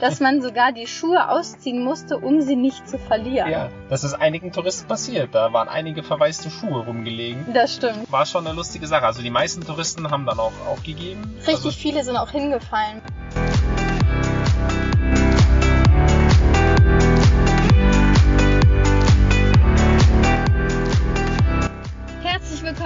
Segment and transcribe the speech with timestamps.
[0.00, 3.50] dass man sogar die Schuhe ausziehen musste, um sie nicht zu verlieren.
[3.50, 5.34] Ja, das ist einigen Touristen passiert.
[5.34, 7.52] Da waren einige verwaiste Schuhe rumgelegen.
[7.52, 8.10] Das stimmt.
[8.10, 9.06] War schon eine lustige Sache.
[9.06, 11.22] Also die meisten Touristen haben dann auch aufgegeben.
[11.38, 13.00] Richtig also, viele sind auch hingefallen.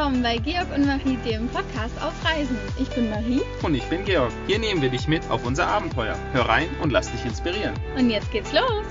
[0.05, 2.59] Willkommen bei Georg und Marie, dem Podcast auf Reisen.
[2.78, 4.30] Ich bin Marie Und ich bin Georg.
[4.47, 6.15] Hier nehmen wir dich mit auf unser Abenteuer.
[6.34, 7.73] Hör rein und lass dich inspirieren.
[7.97, 8.84] und jetzt geht's los.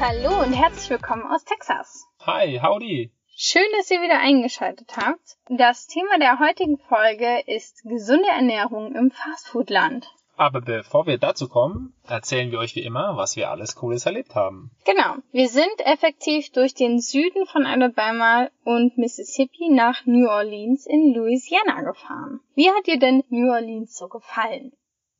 [0.00, 2.04] Hallo und herzlich willkommen aus Texas.
[2.26, 3.12] Hi, howdy.
[3.44, 5.36] Schön, dass ihr wieder eingeschaltet habt.
[5.48, 10.08] Das Thema der heutigen Folge ist gesunde Ernährung im Fastfoodland.
[10.36, 14.36] Aber bevor wir dazu kommen, erzählen wir euch wie immer, was wir alles Cooles erlebt
[14.36, 14.70] haben.
[14.84, 15.16] Genau.
[15.32, 21.82] Wir sind effektiv durch den Süden von Alabama und Mississippi nach New Orleans in Louisiana
[21.82, 22.38] gefahren.
[22.54, 24.70] Wie hat dir denn New Orleans so gefallen?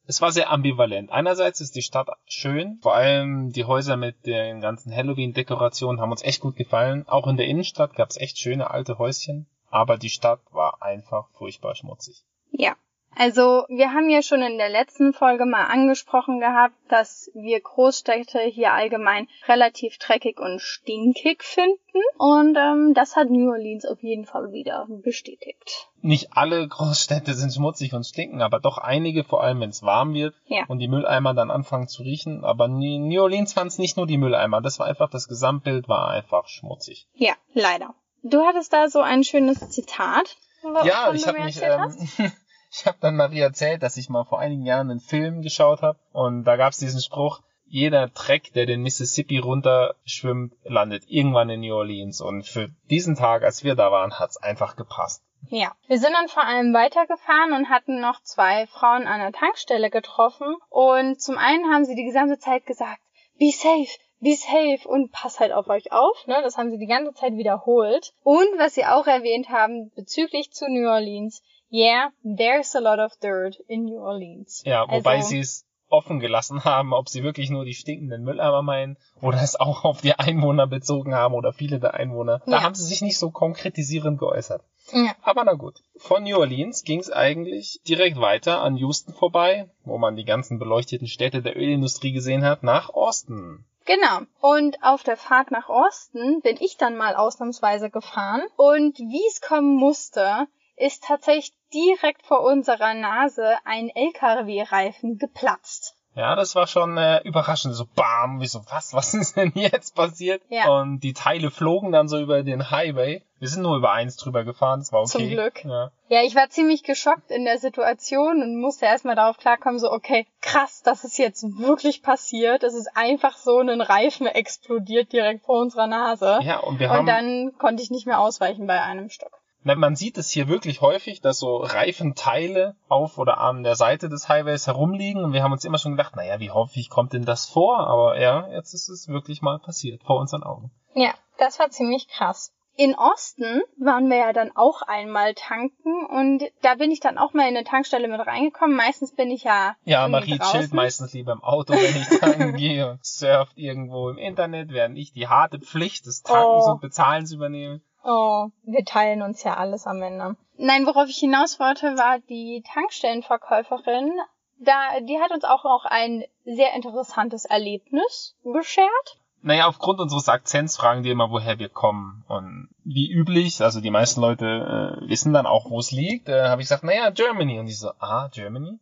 [0.07, 1.11] Es war sehr ambivalent.
[1.11, 6.23] Einerseits ist die Stadt schön, vor allem die Häuser mit den ganzen Halloween-Dekorationen haben uns
[6.23, 7.07] echt gut gefallen.
[7.07, 11.29] Auch in der Innenstadt gab es echt schöne alte Häuschen, aber die Stadt war einfach
[11.39, 12.25] furchtbar schmutzig.
[12.51, 12.75] Ja.
[13.23, 18.41] Also, wir haben ja schon in der letzten Folge mal angesprochen gehabt, dass wir Großstädte
[18.41, 21.79] hier allgemein relativ dreckig und stinkig finden.
[22.19, 25.87] Und ähm, das hat New Orleans auf jeden Fall wieder bestätigt.
[26.01, 30.15] Nicht alle Großstädte sind schmutzig und stinken, aber doch einige, vor allem wenn es warm
[30.15, 30.65] wird Ja.
[30.67, 32.45] und die Mülleimer dann anfangen zu riechen.
[32.45, 36.09] Aber New Orleans waren es nicht nur die Mülleimer, das war einfach, das Gesamtbild war
[36.09, 37.07] einfach schmutzig.
[37.15, 37.95] Ja, leider.
[38.25, 40.37] Du hattest da so ein schönes Zitat.
[40.85, 42.33] Ja, ich du habe mich, ähm,
[42.73, 45.99] ich habe dann Marie erzählt, dass ich mal vor einigen Jahren einen Film geschaut habe
[46.13, 51.75] und da gab's diesen Spruch: Jeder Dreck, der den Mississippi runterschwimmt, landet irgendwann in New
[51.75, 52.21] Orleans.
[52.21, 55.23] Und für diesen Tag, als wir da waren, hat's einfach gepasst.
[55.49, 59.91] Ja, wir sind dann vor allem weitergefahren und hatten noch zwei Frauen an der Tankstelle
[59.91, 60.57] getroffen.
[60.71, 63.01] Und zum einen haben sie die gesamte Zeit gesagt,
[63.39, 66.27] be safe, be safe und pass halt auf euch auf.
[66.27, 66.41] Ne?
[66.43, 68.15] Das haben sie die ganze Zeit wiederholt.
[68.23, 73.17] Und was sie auch erwähnt haben bezüglich zu New Orleans, yeah, there's a lot of
[73.23, 74.63] dirt in New Orleans.
[74.67, 78.63] Ja, wobei Also- sie es offen gelassen haben, ob sie wirklich nur die stinkenden Mülleimer
[78.63, 82.41] meinen oder es auch auf die Einwohner bezogen haben oder viele der Einwohner.
[82.47, 82.63] Da Ja.
[82.63, 84.63] haben sie sich nicht so konkretisierend geäußert.
[84.93, 85.15] Ja.
[85.23, 85.83] Aber na gut.
[85.99, 90.59] Von New Orleans ging es eigentlich direkt weiter an Houston vorbei, wo man die ganzen
[90.59, 93.67] beleuchteten Städte der Ölindustrie gesehen hat, nach Austin.
[93.85, 94.21] Genau.
[94.41, 98.43] Und auf der Fahrt nach Osten bin ich dann mal ausnahmsweise gefahren.
[98.57, 100.47] Und wie es kommen musste,
[100.77, 105.97] ist tatsächlich direkt vor unserer Nase ein LKW-Reifen geplatzt.
[106.15, 107.75] Ja, das war schon äh, überraschend.
[107.75, 110.43] So bam, wie so, was, was ist denn jetzt passiert?
[110.49, 110.69] Ja.
[110.69, 113.23] Und die Teile flogen dann so über den Highway.
[113.39, 115.11] Wir sind nur über eins drüber gefahren, das war okay.
[115.11, 115.65] Zum Glück.
[115.65, 115.91] Ja.
[116.09, 120.27] Ja, ich war ziemlich geschockt in der Situation und musste erstmal darauf klarkommen, so, okay,
[120.41, 122.63] krass, das ist jetzt wirklich passiert.
[122.63, 126.39] Es ist einfach so ein Reifen explodiert direkt vor unserer Nase.
[126.43, 127.01] ja, und wir haben...
[127.01, 129.42] und dann konnte ich nicht mehr ausweichen bei einem Stück.
[129.65, 134.29] Man sieht es hier wirklich häufig, dass so Reifenteile auf oder an der Seite des
[134.29, 137.47] Highways herumliegen und wir haben uns immer schon gedacht, naja, wie häufig kommt denn das
[137.47, 137.79] vor?
[137.87, 140.71] Aber ja, jetzt ist es wirklich mal passiert, vor unseren Augen.
[140.95, 142.53] Ja, das war ziemlich krass.
[142.75, 147.35] In Osten waren wir ja dann auch einmal tanken und da bin ich dann auch
[147.35, 148.75] mal in eine Tankstelle mit reingekommen.
[148.75, 150.59] Meistens bin ich ja Ja, Marie draußen.
[150.61, 154.97] chillt meistens lieber im Auto, wenn ich tanken gehe und surft irgendwo im Internet, während
[154.97, 156.71] ich die harte Pflicht des Tankens Oh.
[156.73, 157.83] und Bezahlens übernehme.
[158.05, 160.37] Oh, wir teilen uns ja alles am Ende.
[160.57, 164.13] Nein, worauf ich hinaus wollte, war die Tankstellenverkäuferin.
[164.59, 169.19] Da, die hat uns auch noch ein sehr interessantes Erlebnis beschert.
[169.45, 172.25] Naja, aufgrund unseres Akzents fragen die immer, woher wir kommen.
[172.29, 176.49] Und wie üblich, also die meisten Leute äh, wissen dann auch, wo es liegt, äh,
[176.49, 177.59] habe ich gesagt, naja, Germany.
[177.59, 178.79] Und die so, ah, Germany?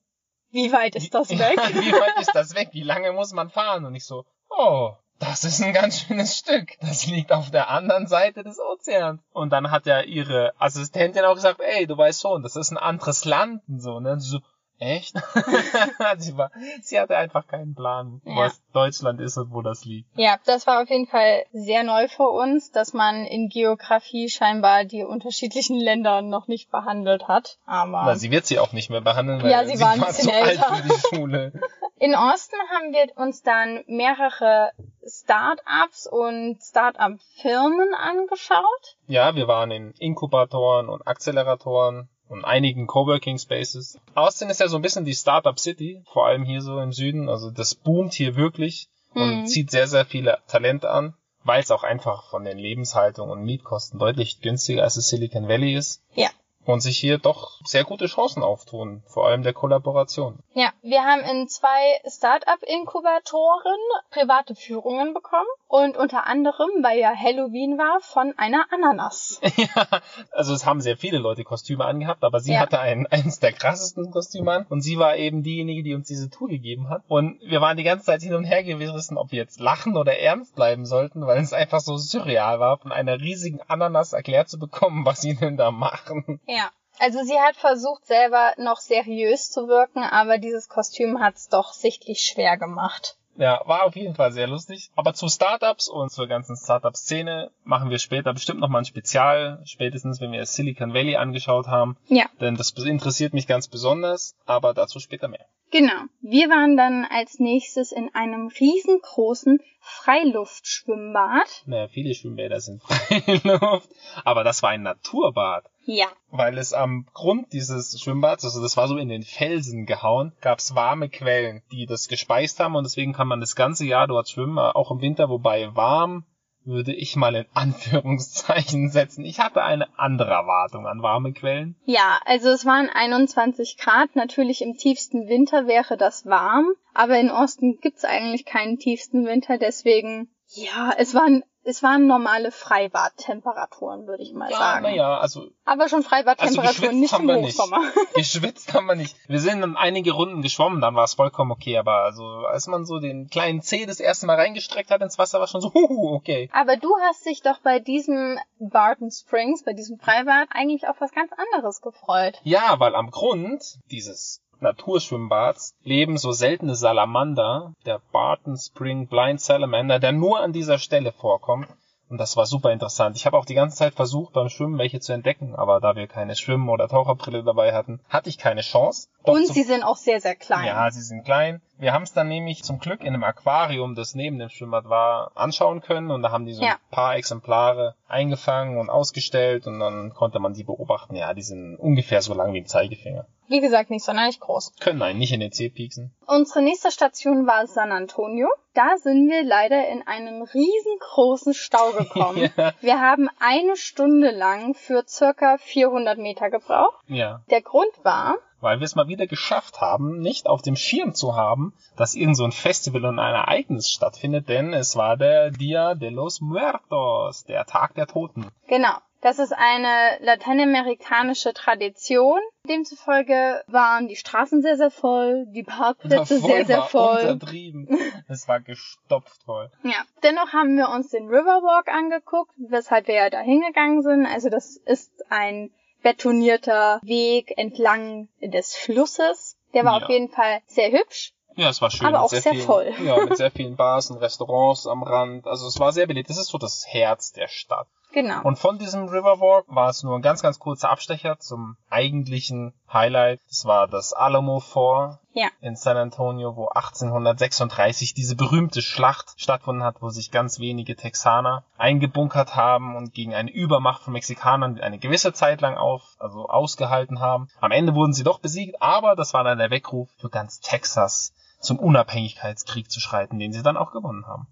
[0.50, 1.58] Wie weit ist das weg?
[1.74, 2.70] Wie weit ist das weg?
[2.72, 3.86] Wie lange muss man fahren?
[3.86, 6.70] Und ich so, oh, das ist ein ganz schönes Stück.
[6.80, 9.20] Das liegt auf der anderen Seite des Ozeans.
[9.32, 12.78] Und dann hat ja ihre Assistentin auch gesagt, ey, du weißt schon, das ist ein
[12.78, 14.00] anderes Land und so.
[14.00, 14.12] Ne?
[14.12, 14.38] Und sie so,
[14.78, 15.14] echt?
[16.18, 16.50] sie, war,
[16.80, 18.36] sie hatte einfach keinen Plan, Ja.
[18.46, 20.08] was Deutschland ist und wo das liegt.
[20.16, 24.84] Ja, das war auf jeden Fall sehr neu für uns, dass man in Geografie scheinbar
[24.86, 27.58] die unterschiedlichen Länder noch nicht behandelt hat.
[27.66, 30.30] Aber Na, sie wird sie auch nicht mehr behandeln, weil Ja, sie war ein bisschen
[30.30, 30.74] zu alt älter.
[30.74, 31.52] für die Schule.
[31.98, 34.70] in Osten haben wir uns dann mehrere
[35.06, 38.96] Start-ups und Start-up-Firmen angeschaut.
[39.06, 43.98] Ja, wir waren in Inkubatoren und Acceleratoren und einigen Coworking Spaces.
[44.14, 47.28] Austin ist ja so ein bisschen die Startup City, vor allem hier so im Süden.
[47.28, 49.46] Also das boomt hier wirklich und Mhm.
[49.46, 53.98] zieht sehr, sehr viele Talente an, weil es auch einfach von den Lebenshaltungen und Mietkosten
[53.98, 56.02] deutlich günstiger als das Silicon Valley ist.
[56.14, 56.28] Ja.
[56.66, 60.38] Und sich hier doch sehr gute Chancen auftun, vor allem der Kollaboration.
[60.52, 63.78] Ja, wir haben in zwei Startup-Inkubatoren
[64.10, 69.40] private Führungen bekommen und unter anderem, weil ja Halloween war, von einer Ananas.
[69.56, 69.86] ja,
[70.32, 72.60] also es haben sehr viele Leute Kostüme angehabt, aber sie Ja.
[72.60, 76.28] hatte ein, eines der krassesten Kostüme an und sie war eben diejenige, die uns diese
[76.30, 77.02] Tour gegeben hat.
[77.08, 80.18] Und wir waren die ganze Zeit hin und her gewesen, ob wir jetzt lachen oder
[80.18, 84.58] ernst bleiben sollten, weil es einfach so surreal war, von einer riesigen Ananas erklärt zu
[84.58, 86.40] bekommen, was sie denn da machen.
[86.46, 86.59] Ja.
[87.00, 92.20] Also sie hat versucht, selber noch seriös zu wirken, aber dieses Kostüm hat's doch sichtlich
[92.20, 93.16] schwer gemacht.
[93.36, 94.90] Ja, war auf jeden Fall sehr lustig.
[94.96, 100.20] Aber zu Startups und zur ganzen Startup-Szene machen wir später bestimmt nochmal ein Spezial, spätestens
[100.20, 101.96] wenn wir Silicon Valley angeschaut haben.
[102.08, 102.26] Ja.
[102.38, 105.46] Denn das interessiert mich ganz besonders, aber dazu später mehr.
[105.70, 106.02] Genau.
[106.20, 111.62] Wir waren dann als nächstes in einem riesengroßen Freiluftschwimmbad.
[111.66, 113.88] Naja, viele Schwimmbäder sind Freiluft,
[114.24, 115.64] aber das war ein Naturbad.
[115.84, 116.06] Ja.
[116.30, 120.74] Weil es am Grund dieses Schwimmbads, also das war so in den Felsen gehauen, gab's
[120.74, 124.58] warme Quellen, die das gespeist haben und deswegen kann man das ganze Jahr dort schwimmen,
[124.58, 126.24] auch im Winter, wobei warm
[126.70, 129.24] würde ich mal in Anführungszeichen setzen.
[129.24, 131.76] Ich hatte eine andere Erwartung an warme Quellen.
[131.84, 134.16] Ja, also es waren 21 Grad.
[134.16, 139.58] Natürlich im tiefsten Winter wäre das warm, aber in Osten gibt's eigentlich keinen tiefsten Winter,
[139.58, 144.82] deswegen ja, es waren es waren normale Freibadtemperaturen, würde ich mal Ja, sagen.
[144.84, 147.58] naja, also Aber schon Freibadtemperaturen, Also nicht im wir nicht.
[147.58, 147.80] Hochsommer.
[148.14, 149.16] geschwitzt haben wir nicht.
[149.28, 152.84] Wir sind dann einige Runden geschwommen, dann war es vollkommen okay, aber also als man
[152.84, 156.14] so den kleinen Zeh das erste Mal reingestreckt hat ins Wasser, war schon so, huhu,
[156.14, 156.48] okay.
[156.52, 161.12] Aber du hast dich doch bei diesem Barton Springs, bei diesem Freibad, eigentlich auf was
[161.12, 162.40] ganz anderes gefreut.
[162.42, 169.98] Ja, weil am Grund dieses Naturschwimmbads leben so seltene Salamander, der Barton Spring Blind Salamander,
[169.98, 171.68] der nur an dieser Stelle vorkommt.
[172.08, 173.16] Und das war super interessant.
[173.16, 176.08] Ich habe auch die ganze Zeit versucht, beim Schwimmen welche zu entdecken, aber da wir
[176.08, 179.08] keine Schwimmen- oder Taucherbrille dabei hatten, hatte ich keine Chance.
[179.24, 180.66] Doch Und sie sind auch sehr, sehr klein.
[180.66, 181.62] Ja, sie sind klein.
[181.80, 185.32] Wir haben es dann nämlich zum Glück in einem Aquarium, das neben dem Schwimmbad war,
[185.34, 186.72] anschauen können und da haben die so Ja.
[186.72, 191.16] ein paar Exemplare eingefangen und ausgestellt und dann konnte man die beobachten.
[191.16, 193.26] Ja, die sind ungefähr so lang wie ein Zeigefinger.
[193.48, 194.74] Wie gesagt, nicht sonderlich groß.
[194.78, 196.14] Können einen nicht in den Zeh pieksen.
[196.26, 198.46] Unsere nächste Station war San Antonio.
[198.74, 202.50] Da sind wir leider in einen riesengroßen Stau gekommen.
[202.56, 202.72] Ja.
[202.80, 207.02] Wir haben eine Stunde lang für circa 400 Meter gebraucht.
[207.08, 211.14] Ja, Der Grund war, weil wir es mal wieder geschafft haben, nicht auf dem Schirm
[211.14, 215.50] zu haben, dass irgend so ein Festival und ein Ereignis stattfindet, denn es war der
[215.50, 218.46] Dia de los Muertos, der Tag der Toten.
[218.68, 222.40] genau, das ist eine lateinamerikanische Tradition.
[222.66, 227.20] Demzufolge waren die Straßen sehr, sehr voll, die Parkplätze Voll sehr, sehr voll.
[227.20, 227.88] Untertrieben.
[228.28, 229.70] Es war gestopft voll.
[229.82, 234.26] Ja, dennoch haben wir uns den Riverwalk angeguckt, weshalb wir ja da hingegangen sind.
[234.26, 235.70] Also das ist ein
[236.02, 239.56] betonierter Weg entlang des Flusses.
[239.74, 240.04] Der war Ja.
[240.04, 241.32] auf jeden Fall sehr hübsch.
[241.56, 242.06] Ja, es war schön.
[242.06, 242.92] Aber auch sehr vielen, voll.
[243.04, 245.46] Ja, mit sehr vielen Bars und Restaurants am Rand.
[245.46, 246.30] Also es war sehr belebt.
[246.30, 247.88] Das ist so das Herz der Stadt.
[248.12, 248.42] Genau.
[248.42, 253.40] Und von diesem Riverwalk war es nur ein ganz, ganz kurzer Abstecher zum eigentlichen Highlight.
[253.48, 255.48] Das war das Alamo Fort Ja.
[255.60, 261.64] in San Antonio, wo 1836 diese berühmte Schlacht stattgefunden hat, wo sich ganz wenige Texaner
[261.78, 267.20] eingebunkert haben und gegen eine Übermacht von Mexikanern eine gewisse Zeit lang auf, also ausgehalten
[267.20, 267.48] haben.
[267.60, 271.32] Am Ende wurden sie doch besiegt, aber das war dann der Weckruf für ganz Texas
[271.60, 274.46] zum Unabhängigkeitskrieg zu schreiten, den sie dann auch gewonnen haben.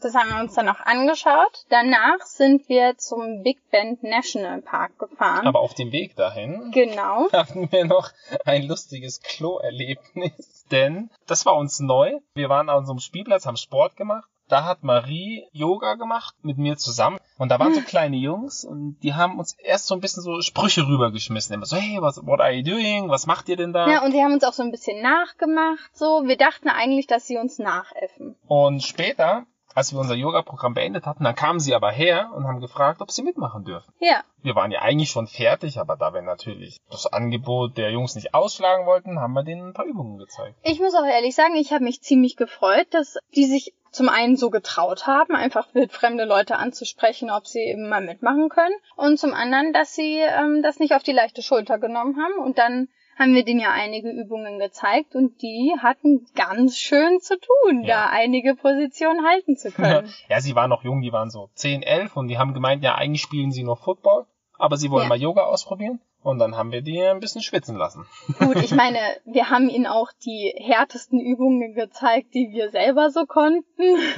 [0.00, 1.64] Das haben wir uns dann noch angeschaut.
[1.68, 5.46] Danach sind wir zum Big Bend National Park gefahren.
[5.46, 7.28] Aber auf dem Weg dahin genau.
[7.32, 8.10] hatten wir noch
[8.44, 10.66] ein lustiges Klo-Erlebnis.
[10.70, 12.18] Denn das war uns neu.
[12.34, 14.28] Wir waren an so einem Spielplatz, haben Sport gemacht.
[14.48, 17.18] Da hat Marie Yoga gemacht mit mir zusammen.
[17.36, 20.40] Und da waren so kleine Jungs und die haben uns erst so ein bisschen so
[20.40, 21.54] Sprüche rübergeschmissen.
[21.54, 23.10] Immer so, hey, was, what are you doing?
[23.10, 23.88] Was macht ihr denn da?
[23.88, 25.90] Ja, und sie haben uns auch so ein bisschen nachgemacht.
[25.92, 28.36] So, wir dachten eigentlich, dass sie uns nachäffen.
[28.46, 29.44] Und später,
[29.78, 33.12] als wir unser Yoga-Programm beendet hatten, dann kamen sie aber her und haben gefragt, ob
[33.12, 33.92] sie mitmachen dürfen.
[34.00, 34.24] Ja.
[34.42, 38.34] Wir waren ja eigentlich schon fertig, aber da wir natürlich das Angebot der Jungs nicht
[38.34, 40.56] ausschlagen wollten, haben wir denen ein paar Übungen gezeigt.
[40.64, 44.36] Ich muss auch ehrlich sagen, ich habe mich ziemlich gefreut, dass die sich zum einen
[44.36, 48.74] so getraut haben, einfach wildfremde Leute anzusprechen, ob sie eben mal mitmachen können.
[48.96, 52.44] Und zum anderen, dass sie ähm, das nicht auf die leichte Schulter genommen haben.
[52.44, 57.34] Und dann haben wir denen ja einige Übungen gezeigt und die hatten ganz schön zu
[57.38, 58.04] tun, Ja.
[58.04, 60.08] da einige Positionen halten zu können.
[60.28, 62.94] Ja, sie waren noch jung, die waren so 10, 11 und die haben gemeint, ja,
[62.94, 64.26] eigentlich spielen sie nur Football,
[64.58, 65.08] aber sie wollen Ja.
[65.08, 66.00] mal Yoga ausprobieren.
[66.20, 68.04] Und dann haben wir die ein bisschen schwitzen lassen.
[68.40, 73.24] Gut, ich meine, wir haben ihnen auch die härtesten Übungen gezeigt, die wir selber so
[73.24, 73.64] konnten.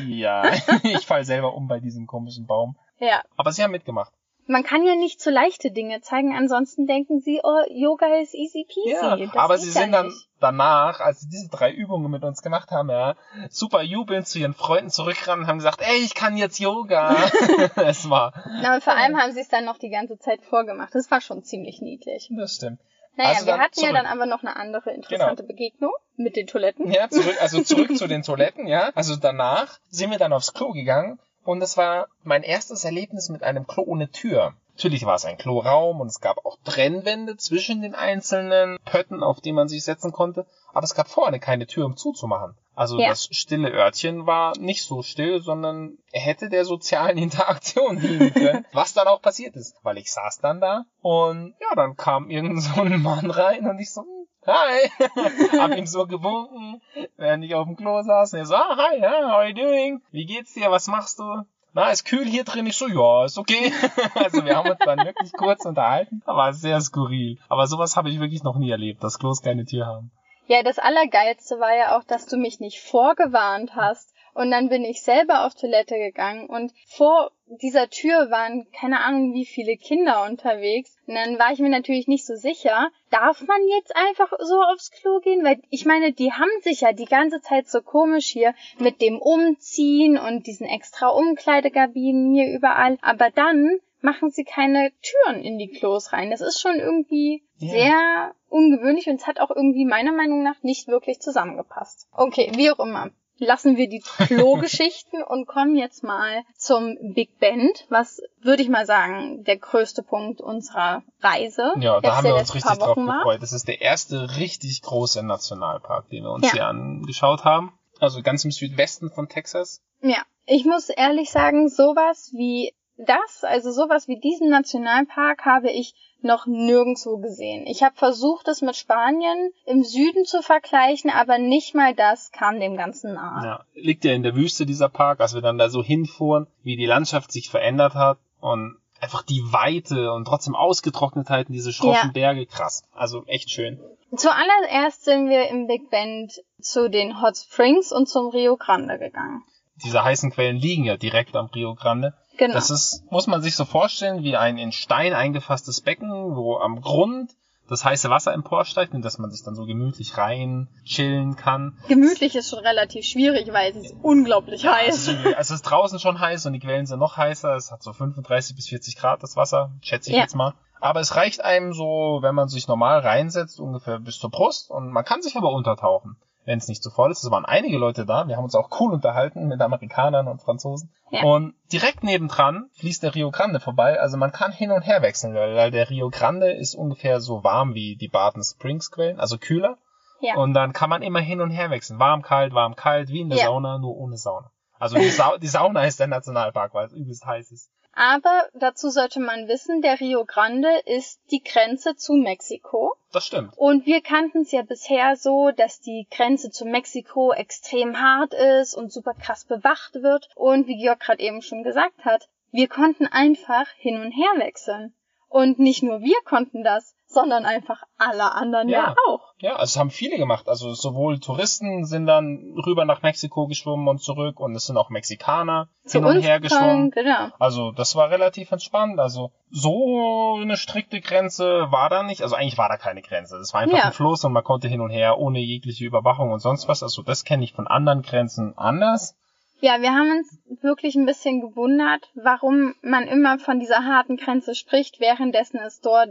[0.09, 0.45] Ja,
[0.83, 2.77] ich fall selber um bei diesem komischen Baum.
[2.99, 3.23] Ja.
[3.37, 4.13] Aber sie haben mitgemacht.
[4.51, 8.67] Man kann ja nicht so leichte Dinge zeigen, ansonsten denken sie, oh, Yoga ist easy
[8.67, 8.91] peasy.
[8.91, 10.29] Ja, Das aber sie ja sind dann nicht.
[10.41, 13.15] danach, als sie diese drei Übungen mit uns gemacht haben, ja,
[13.49, 17.15] super jubelnd zu ihren Freunden zurückgerannt und haben gesagt, ey, ich kann jetzt Yoga.
[17.77, 20.97] es war, Na, und vor allem haben sie es dann noch die ganze Zeit vorgemacht.
[20.97, 22.29] Das war schon ziemlich niedlich.
[22.37, 22.81] das stimmt.
[23.15, 23.91] Naja, Also wir dann hatten ja zurück.
[23.91, 24.03] Genau.
[24.03, 26.91] dann aber noch eine andere interessante Begegnung mit den Toiletten.
[26.91, 28.91] Ja, zurück, also zurück zu den Toiletten, ja.
[28.97, 33.43] Also danach sind wir dann aufs Klo gegangen und das war mein erstes Erlebnis mit
[33.43, 34.55] einem Klo ohne Tür.
[34.77, 39.41] Natürlich war es ein Kloraum und es gab auch Trennwände zwischen den einzelnen Pötten, auf
[39.41, 42.55] die man sich setzen konnte, aber es gab vorne keine Tür, um zuzumachen.
[42.75, 43.11] Also Ja.
[43.11, 47.19] das stille Örtchen war nicht so still, sondern er hätte der sozialen
[47.59, 51.75] Interaktion dienen können, was dann auch passiert ist, weil ich saß dann da und ja,
[51.77, 54.03] dann kam irgend so ein Mann rein und ich so,
[54.47, 54.91] hi,
[55.59, 56.81] hab ihm so gewunken,
[57.17, 58.33] während ich auf dem Klo saß.
[58.33, 60.03] Und er so, ah, hi, how are you doing?
[60.11, 60.71] Wie geht's dir?
[60.71, 61.45] Was machst du?
[61.73, 62.67] Na, ist kühl hier drin?
[62.67, 63.73] Ich so, ja, ist okay.
[64.15, 66.23] Also wir haben uns dann wirklich kurz unterhalten.
[66.27, 67.39] War sehr skurril.
[67.49, 70.11] Aber sowas habe ich wirklich noch nie erlebt, dass Klos keine Tür haben.
[70.47, 74.10] Ja, das Allergeilste war ja auch, dass du mich nicht vorgewarnt hast.
[74.35, 79.35] Und dann bin ich selber auf Toilette gegangen und vor dieser Tür waren keine Ahnung
[79.35, 80.97] wie viele Kinder unterwegs.
[81.07, 84.91] Und dann war ich mir natürlich nicht so sicher, darf man jetzt einfach so aufs
[84.93, 85.45] Klo gehen?
[85.45, 89.19] Weil ich meine, die haben sich ja die ganze Zeit so komisch hier mit dem
[89.19, 92.99] Umziehen und diesen extra Umkleidekabinen hier überall.
[93.03, 96.31] Aber dann machen sie keine Türen in die Klos rein.
[96.31, 97.71] Das ist schon irgendwie Ja.
[97.71, 102.09] sehr ungewöhnlich und es hat auch irgendwie meiner Meinung nach nicht wirklich zusammengepasst.
[102.13, 103.11] Okay, wie auch immer.
[103.41, 108.87] Lassen wir die Klo-Geschichten und kommen jetzt mal zum Big Bend, was würde ich mal
[108.87, 111.73] sagen, der größte Punkt unserer Reise.
[111.81, 113.19] Ja, da haben wir uns richtig drauf war.
[113.25, 113.43] gefreut.
[113.43, 116.53] Das ist der erste richtig große Nationalpark, den wir uns Ja.
[116.53, 117.73] hier angeschaut haben.
[117.99, 119.83] Also ganz im Südwesten von Texas.
[120.03, 122.73] Ja, ich muss ehrlich sagen, sowas wie
[123.07, 127.67] das, also sowas wie diesen Nationalpark habe ich noch nirgendwo gesehen.
[127.67, 132.61] Ich habe versucht, es mit Spanien im Süden zu vergleichen, aber nicht mal das kam
[132.61, 133.45] dem Ganzen nahe.
[133.45, 136.77] Ja, liegt ja in der Wüste dieser Park, als wir dann da so hinfuhren, wie
[136.77, 142.09] die Landschaft sich verändert hat und einfach die Weite und trotzdem Ausgetrocknetheit in diese schroffen
[142.09, 142.13] Ja.
[142.13, 142.85] Berge, krass.
[142.93, 143.81] Also echt schön.
[144.15, 149.43] Zuallererst sind wir im Big Bend zu den Hot Springs und zum Rio Grande gegangen.
[149.85, 152.13] Diese heißen Quellen liegen ja direkt am Rio Grande.
[152.41, 152.55] Genau.
[152.55, 156.81] Das ist, muss man sich so vorstellen, wie ein in Stein eingefasstes Becken, wo am
[156.81, 157.31] Grund
[157.69, 161.79] das heiße Wasser emporsteigt und dass man sich dann so gemütlich rein chillen kann.
[161.87, 164.97] Gemütlich ist schon relativ schwierig, weil es ist unglaublich heiß.
[164.97, 167.55] ist, irgendwie- es ist draußen schon heiß und die Quellen sind noch heißer.
[167.55, 170.23] Es hat so 35 bis 40 Grad das Wasser, schätze ich Ja.
[170.23, 170.55] jetzt mal.
[170.81, 174.91] Aber es reicht einem so, wenn man sich normal reinsetzt, ungefähr bis zur Brust und
[174.91, 176.17] man kann sich aber untertauchen,
[176.51, 177.23] wenn es nicht zu voll ist.
[177.23, 178.27] Es waren einige Leute da.
[178.27, 180.93] Wir haben uns auch cool unterhalten mit Amerikanern und Franzosen.
[181.11, 181.23] Ja.
[181.23, 184.01] Und direkt nebendran fließt der Rio Grande vorbei.
[184.01, 187.75] Also man kann hin und her wechseln, weil der Rio Grande ist ungefähr so warm
[187.75, 189.79] wie die Barton Springs Quellen, also kühler.
[190.21, 190.35] Ja.
[190.39, 192.01] Und dann kann man immer hin und her wechseln.
[192.01, 193.45] Warm, kalt, warm, kalt, wie in der Ja.
[193.45, 194.51] Sauna, nur ohne Sauna.
[194.81, 197.71] Also die, Sau die Sauna ist der Nationalpark, weil es übelst heiß ist.
[198.01, 202.95] Aber dazu sollte man wissen, der Rio Grande ist die Grenze zu Mexiko.
[203.13, 203.53] Das stimmt.
[203.59, 208.75] Und wir kannten es ja bisher so, dass die Grenze zu Mexiko extrem hart ist
[208.75, 210.31] und super krass bewacht wird.
[210.35, 214.95] Und wie Georg gerade eben schon gesagt hat, wir konnten einfach hin und her wechseln.
[215.29, 218.95] Und nicht nur wir konnten das, sondern einfach alle anderen ja, Ja.
[219.09, 219.21] auch.
[219.39, 220.49] Ja, also es haben viele gemacht.
[220.49, 224.91] Also sowohl Touristen sind dann rüber nach Mexiko geschwommen und zurück und es sind auch
[224.91, 226.91] Mexikaner Zu hin und her geschwommen.
[226.91, 227.29] genau.
[227.39, 228.99] Also das war relativ entspannt.
[229.01, 232.23] Also so eine strikte Grenze war da nicht.
[232.23, 233.39] Also eigentlich war da keine Grenze.
[233.39, 233.85] Das war einfach Ja.
[233.87, 236.83] ein Fluss und man konnte hin und her ohne jegliche Überwachung und sonst was.
[236.83, 239.17] Also das kenne ich von anderen Grenzen anders.
[239.63, 244.55] Ja, wir haben uns wirklich ein bisschen gewundert, warum man immer von dieser harten Grenze
[244.55, 246.11] spricht, währenddessen es dort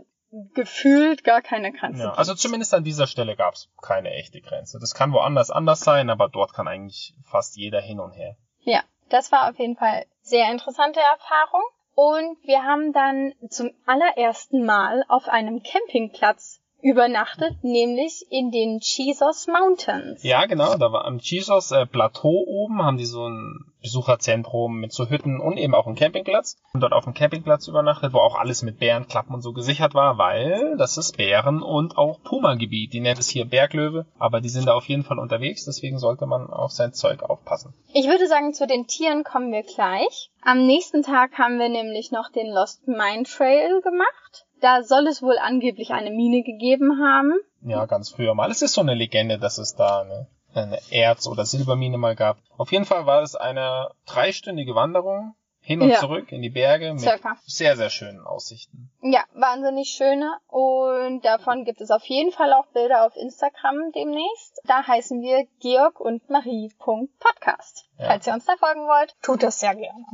[0.54, 4.80] gefühlt gar keine Grenze Ja, also zumindest an dieser Stelle gab es keine echte Grenze.
[4.80, 8.36] Das kann woanders anders sein, aber dort kann eigentlich fast jeder hin und her.
[8.62, 11.64] Ja, das war auf jeden Fall sehr interessante Erfahrung.
[11.96, 19.48] Und wir haben dann zum allerersten Mal auf einem Campingplatz übernachtet, nämlich in den Jesus
[19.48, 20.24] Mountains.
[20.24, 24.92] Ja, genau, da war am Jesus äh, Plateau oben, haben die so ein Besucherzentrum mit
[24.92, 26.58] so Hütten und eben auch einen Campingplatz.
[26.74, 30.18] Und dort auf dem Campingplatz übernachtet, wo auch alles mit Bärenklappen und so gesichert war,
[30.18, 32.94] weil das ist Bären- und auch Puma-Gebiet.
[32.94, 36.26] Die nennt es hier Berglöwe, aber die sind da auf jeden Fall unterwegs, deswegen sollte
[36.26, 37.74] man auf sein Zeug aufpassen.
[37.94, 40.32] Ich würde sagen, zu den Tieren kommen wir gleich.
[40.42, 44.46] Am nächsten Tag haben wir nämlich noch den Lost Mine Trail gemacht.
[44.62, 47.34] Da soll es wohl angeblich eine Mine gegeben haben.
[47.62, 48.50] Ja, ganz früher mal.
[48.52, 52.38] Es ist so eine Legende, dass es da eine, eine Erz- oder Silbermine mal gab.
[52.58, 55.98] Auf jeden Fall war es eine dreistündige Wanderung hin und Ja.
[56.00, 57.36] zurück in die Berge mit Circa.
[57.46, 58.90] sehr, sehr schönen Aussichten.
[59.02, 60.38] Ja, wahnsinnig schöne.
[60.48, 64.62] Und davon gibt es auf jeden Fall auch Bilder auf Instagram demnächst.
[64.66, 67.86] Da heißen wir Georg und Marie.podcast.
[67.98, 68.08] Ja.
[68.08, 70.06] Falls ihr uns da folgen wollt, tut das sehr gerne.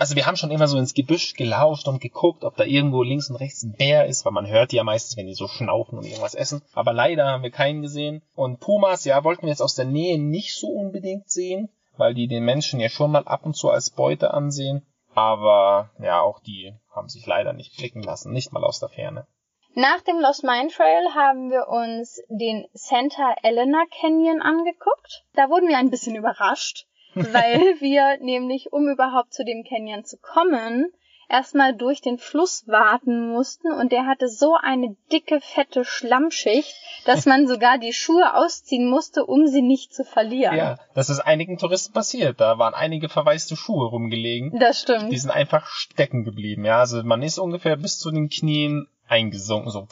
[0.00, 3.28] Also wir haben schon immer so ins Gebüsch gelauscht und geguckt, ob da irgendwo links
[3.28, 5.98] und rechts ein Bär ist, weil man hört die ja meistens, wenn die so schnaufen
[5.98, 6.62] und irgendwas essen.
[6.72, 8.22] Aber leider haben wir keinen gesehen.
[8.34, 12.28] Und Pumas, ja, wollten wir jetzt aus der Nähe nicht so unbedingt sehen, weil die
[12.28, 14.86] den Menschen ja schon mal ab und zu als Beute ansehen.
[15.14, 19.26] Aber ja, auch die haben sich leider nicht blicken lassen, nicht mal aus der Ferne.
[19.74, 25.24] Nach dem Lost Mine Trail haben wir uns den Santa Elena Canyon angeguckt.
[25.34, 26.86] Da wurden wir ein bisschen überrascht,
[27.32, 30.92] weil wir nämlich, um überhaupt zu dem Canyon zu kommen,
[31.30, 36.74] erstmal durch den Fluss warten mussten und der hatte so eine dicke, fette Schlammschicht,
[37.04, 40.56] dass man sogar die Schuhe ausziehen musste, um sie nicht zu verlieren.
[40.56, 42.40] Ja, das ist einigen Touristen passiert.
[42.40, 44.58] Da waren einige verwaiste Schuhe rumgelegen.
[44.58, 45.12] Das stimmt.
[45.12, 46.64] Die sind einfach stecken geblieben.
[46.64, 49.70] Ja, also man ist ungefähr bis zu den Knien eingesunken.
[49.70, 49.88] So.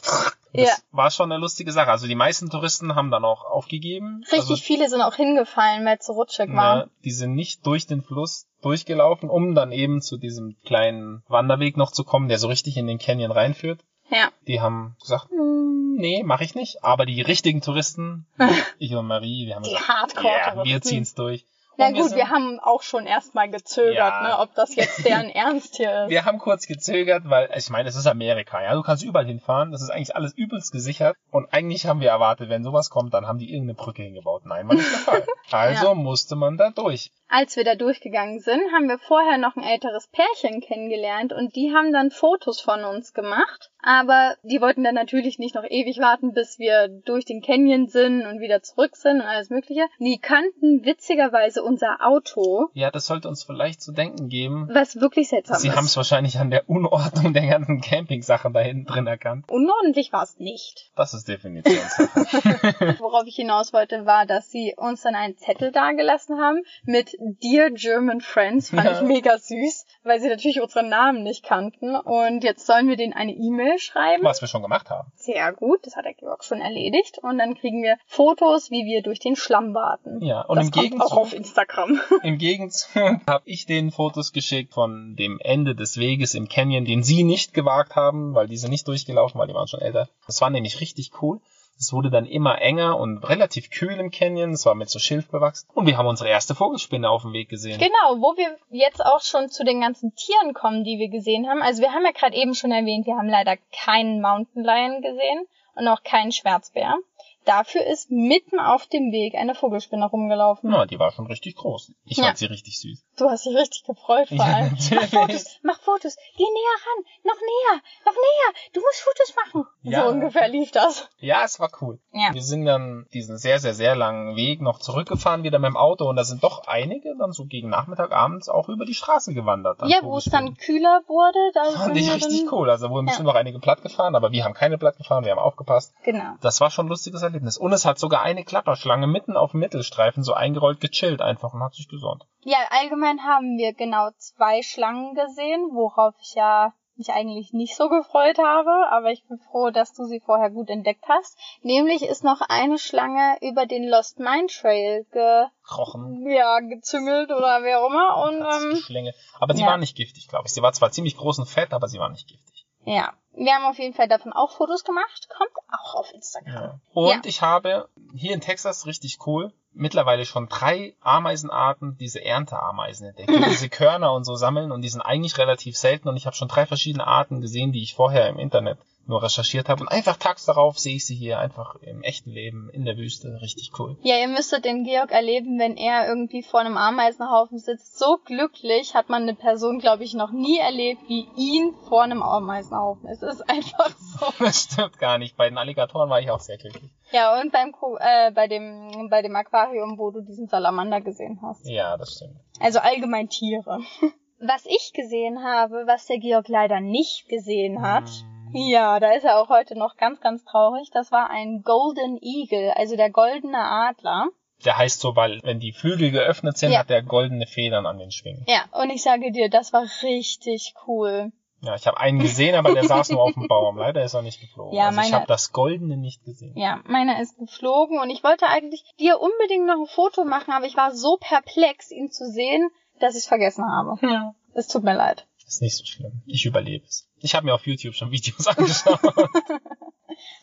[0.53, 0.73] Das Ja.
[0.91, 1.91] war schon eine lustige Sache.
[1.91, 4.21] Also die meisten Touristen haben dann auch aufgegeben.
[4.23, 6.75] Richtig also, viele sind auch hingefallen, weil es so rutschig war.
[6.77, 11.77] ne, die sind nicht durch den Fluss durchgelaufen, um dann eben zu diesem kleinen Wanderweg
[11.77, 13.81] noch zu kommen, der so richtig in den Canyon reinführt.
[14.09, 14.29] Ja.
[14.47, 16.83] Die haben gesagt, "Hm, nee, mache ich nicht.
[16.83, 18.25] Aber die richtigen Touristen,
[18.79, 21.45] ich und Marie, wir haben Die gesagt, ja, wir ziehen's durch.
[21.79, 24.21] Na gut, sind- wir haben auch schon erstmal gezögert, Ja.
[24.21, 26.09] ne, ob das jetzt deren Ernst hier ist.
[26.09, 29.71] Wir haben kurz gezögert, weil ich meine, es ist Amerika, ja, du kannst überall hinfahren,
[29.71, 33.25] das ist eigentlich alles übelst gesichert und eigentlich haben wir erwartet, wenn sowas kommt, dann
[33.27, 34.43] haben die irgendeine Brücke hingebaut.
[34.45, 35.23] Nein, war nicht der Fall.
[35.51, 35.93] Also Ja.
[35.95, 37.09] musste man da durch.
[37.27, 41.73] Als wir da durchgegangen sind, haben wir vorher noch ein älteres Pärchen kennengelernt und die
[41.75, 43.71] haben dann Fotos von uns gemacht.
[43.81, 48.25] Aber die wollten dann natürlich nicht noch ewig warten, bis wir durch den Canyon sind
[48.25, 49.85] und wieder zurück sind und alles Mögliche.
[49.99, 54.67] Die kannten witzigerweise unser Auto, Ja, das sollte uns vielleicht zu denken geben.
[54.71, 55.91] was wirklich seltsam Sie haben ist.
[55.91, 59.45] es wahrscheinlich an der Unordnung der ganzen Campingsachen da hinten drin erkannt.
[59.49, 60.91] Unordentlich war es nicht.
[60.95, 62.09] Das ist Definitionssache.
[62.99, 67.69] Worauf ich hinaus wollte, war, dass sie uns dann einen Zettel dagelassen haben mit Dear
[67.71, 68.69] German Friends.
[68.71, 68.91] Fand Ja.
[68.93, 71.95] ich mega süß, weil sie natürlich unseren Namen nicht kannten.
[71.95, 74.23] Und jetzt sollen wir denen eine E-Mail schreiben.
[74.23, 75.11] Was wir schon gemacht haben.
[75.15, 77.19] Sehr gut, das hat der Georg schon erledigt.
[77.21, 80.21] Und dann kriegen wir Fotos, wie wir durch den Schlamm warten.
[80.21, 81.99] Ja, und das im Gegenzug, auch auf Instagram.
[82.23, 87.03] im Gegenzug habe ich denen Fotos geschickt von dem Ende des Weges im Canyon, den
[87.03, 90.09] sie nicht gewagt haben, weil die sind nicht durchgelaufen, weil die waren schon älter.
[90.25, 91.39] Das war nämlich richtig cool.
[91.79, 94.51] Es wurde dann immer enger und relativ kühl im Canyon.
[94.51, 95.65] Es war mit so Schilf bewachsen.
[95.73, 97.79] Und wir haben unsere erste Vogelspinne auf dem Weg gesehen.
[97.79, 101.61] Genau, wo wir jetzt auch schon zu den ganzen Tieren kommen, die wir gesehen haben.
[101.61, 105.45] Also wir haben ja gerade eben schon erwähnt, wir haben leider keinen Mountain Lion gesehen
[105.75, 106.97] und auch keinen Schwarzbär.
[107.45, 110.71] Dafür ist mitten auf dem Weg eine Vogelspinne rumgelaufen.
[110.71, 111.93] Ja, die war schon richtig groß.
[112.05, 112.25] Ich Ja.
[112.25, 113.05] fand sie richtig süß.
[113.19, 114.71] Du hast dich richtig gefreut vor Ja, allem.
[114.79, 115.09] Mach natürlich.
[115.09, 119.65] Fotos, mach Fotos, geh näher ran, noch näher, noch näher, du musst Fotos machen.
[119.83, 120.03] Ja.
[120.03, 121.09] So ungefähr lief das.
[121.19, 121.99] Ja, es war cool.
[122.13, 122.33] Ja.
[122.33, 126.07] Wir sind dann diesen sehr, sehr, sehr langen Weg noch zurückgefahren, wieder mit dem Auto.
[126.07, 129.81] Und da sind doch einige dann so gegen Nachmittag, abends auch über die Straße gewandert.
[129.81, 132.69] an Ja, wo es dann kühler wurde, da Fand ich richtig dann, cool.
[132.69, 133.11] Also wurden Ja.
[133.11, 135.93] bestimmt noch einige platt gefahren, aber wir haben keine platt gefahren, wir haben aufgepasst.
[136.03, 136.35] Genau.
[136.41, 137.57] Das war schon ein lustiges Erlebnis.
[137.57, 141.63] Und es hat sogar eine Klapperschlange mitten auf dem Mittelstreifen so eingerollt gechillt einfach und
[141.63, 142.25] hat sich gesonnt.
[142.43, 147.89] Ja, allgemein haben wir genau zwei Schlangen gesehen, worauf ich ja mich eigentlich nicht so
[147.89, 151.37] gefreut habe, aber ich bin froh, dass du sie vorher gut entdeckt hast.
[151.63, 156.29] Nämlich ist noch eine Schlange über den Lost Mine Trail ge Krochen.
[156.29, 159.13] ja, gezüngelt oder wer auch immer und ähm, Schlinge.
[159.39, 159.67] Aber sie ja.
[159.67, 160.53] war nicht giftig, glaube ich.
[160.53, 162.65] Sie war zwar ziemlich groß und fett, aber sie war nicht giftig.
[162.85, 166.53] ja, wir haben auf jeden Fall davon auch Fotos gemacht, kommt auch auf Instagram.
[166.53, 166.79] Ja.
[166.93, 173.29] Und ich habe hier in Texas richtig cool mittlerweile schon drei Ameisenarten, diese Ernteameisen entdeckt,
[173.29, 176.35] die diese Körner und so sammeln und die sind eigentlich relativ selten und ich habe
[176.35, 180.17] schon drei verschiedene Arten gesehen, die ich vorher im Internet nur recherchiert habe und einfach
[180.17, 183.97] tags darauf sehe ich sie hier einfach im echten Leben in der Wüste, richtig cool.
[184.03, 187.97] Ja, ihr müsstet den Georg erleben, wenn er irgendwie vor einem Ameisenhaufen sitzt.
[187.97, 192.21] So glücklich hat man eine Person, glaube ich, noch nie erlebt, wie ihn vor einem
[192.21, 193.09] Ameisenhaufen.
[193.09, 194.27] Es ist einfach so.
[194.39, 195.35] Das stimmt gar nicht.
[195.35, 196.91] Bei den Alligatoren war ich auch sehr glücklich.
[197.11, 201.67] Ja, und beim äh, bei dem bei dem Aquarium, wo du diesen Salamander gesehen hast.
[201.67, 202.39] Ja, das stimmt.
[202.59, 203.79] Also allgemein Tiere.
[204.41, 208.07] Was ich gesehen habe, was der Georg leider nicht gesehen hat.
[208.07, 208.38] Hm.
[208.53, 210.89] Ja, da ist er auch heute noch ganz, ganz traurig.
[210.93, 214.27] Das war ein Golden Eagle, also der goldene Adler.
[214.65, 216.79] Der heißt so, weil wenn die Flügel geöffnet sind, Ja.
[216.79, 218.45] hat der goldene Federn an den Schwingen.
[218.47, 221.31] Ja, und ich sage dir, das war richtig cool.
[221.61, 223.77] Ja, ich habe einen gesehen, aber der saß nur auf dem Baum.
[223.77, 224.73] Leider ist er nicht geflogen.
[224.73, 226.57] Ja, also ich habe das Goldene nicht gesehen.
[226.57, 230.65] Ja, meiner ist geflogen und ich wollte eigentlich dir unbedingt noch ein Foto machen, aber
[230.65, 233.97] ich war so perplex, ihn zu sehen, dass ich es vergessen habe.
[234.01, 234.33] Ja.
[234.53, 235.25] Es tut mir leid.
[235.49, 236.21] Ist nicht so schlimm.
[236.27, 237.07] Ich überlebe es.
[237.21, 238.99] Ich habe mir auf YouTube schon Videos angeschaut.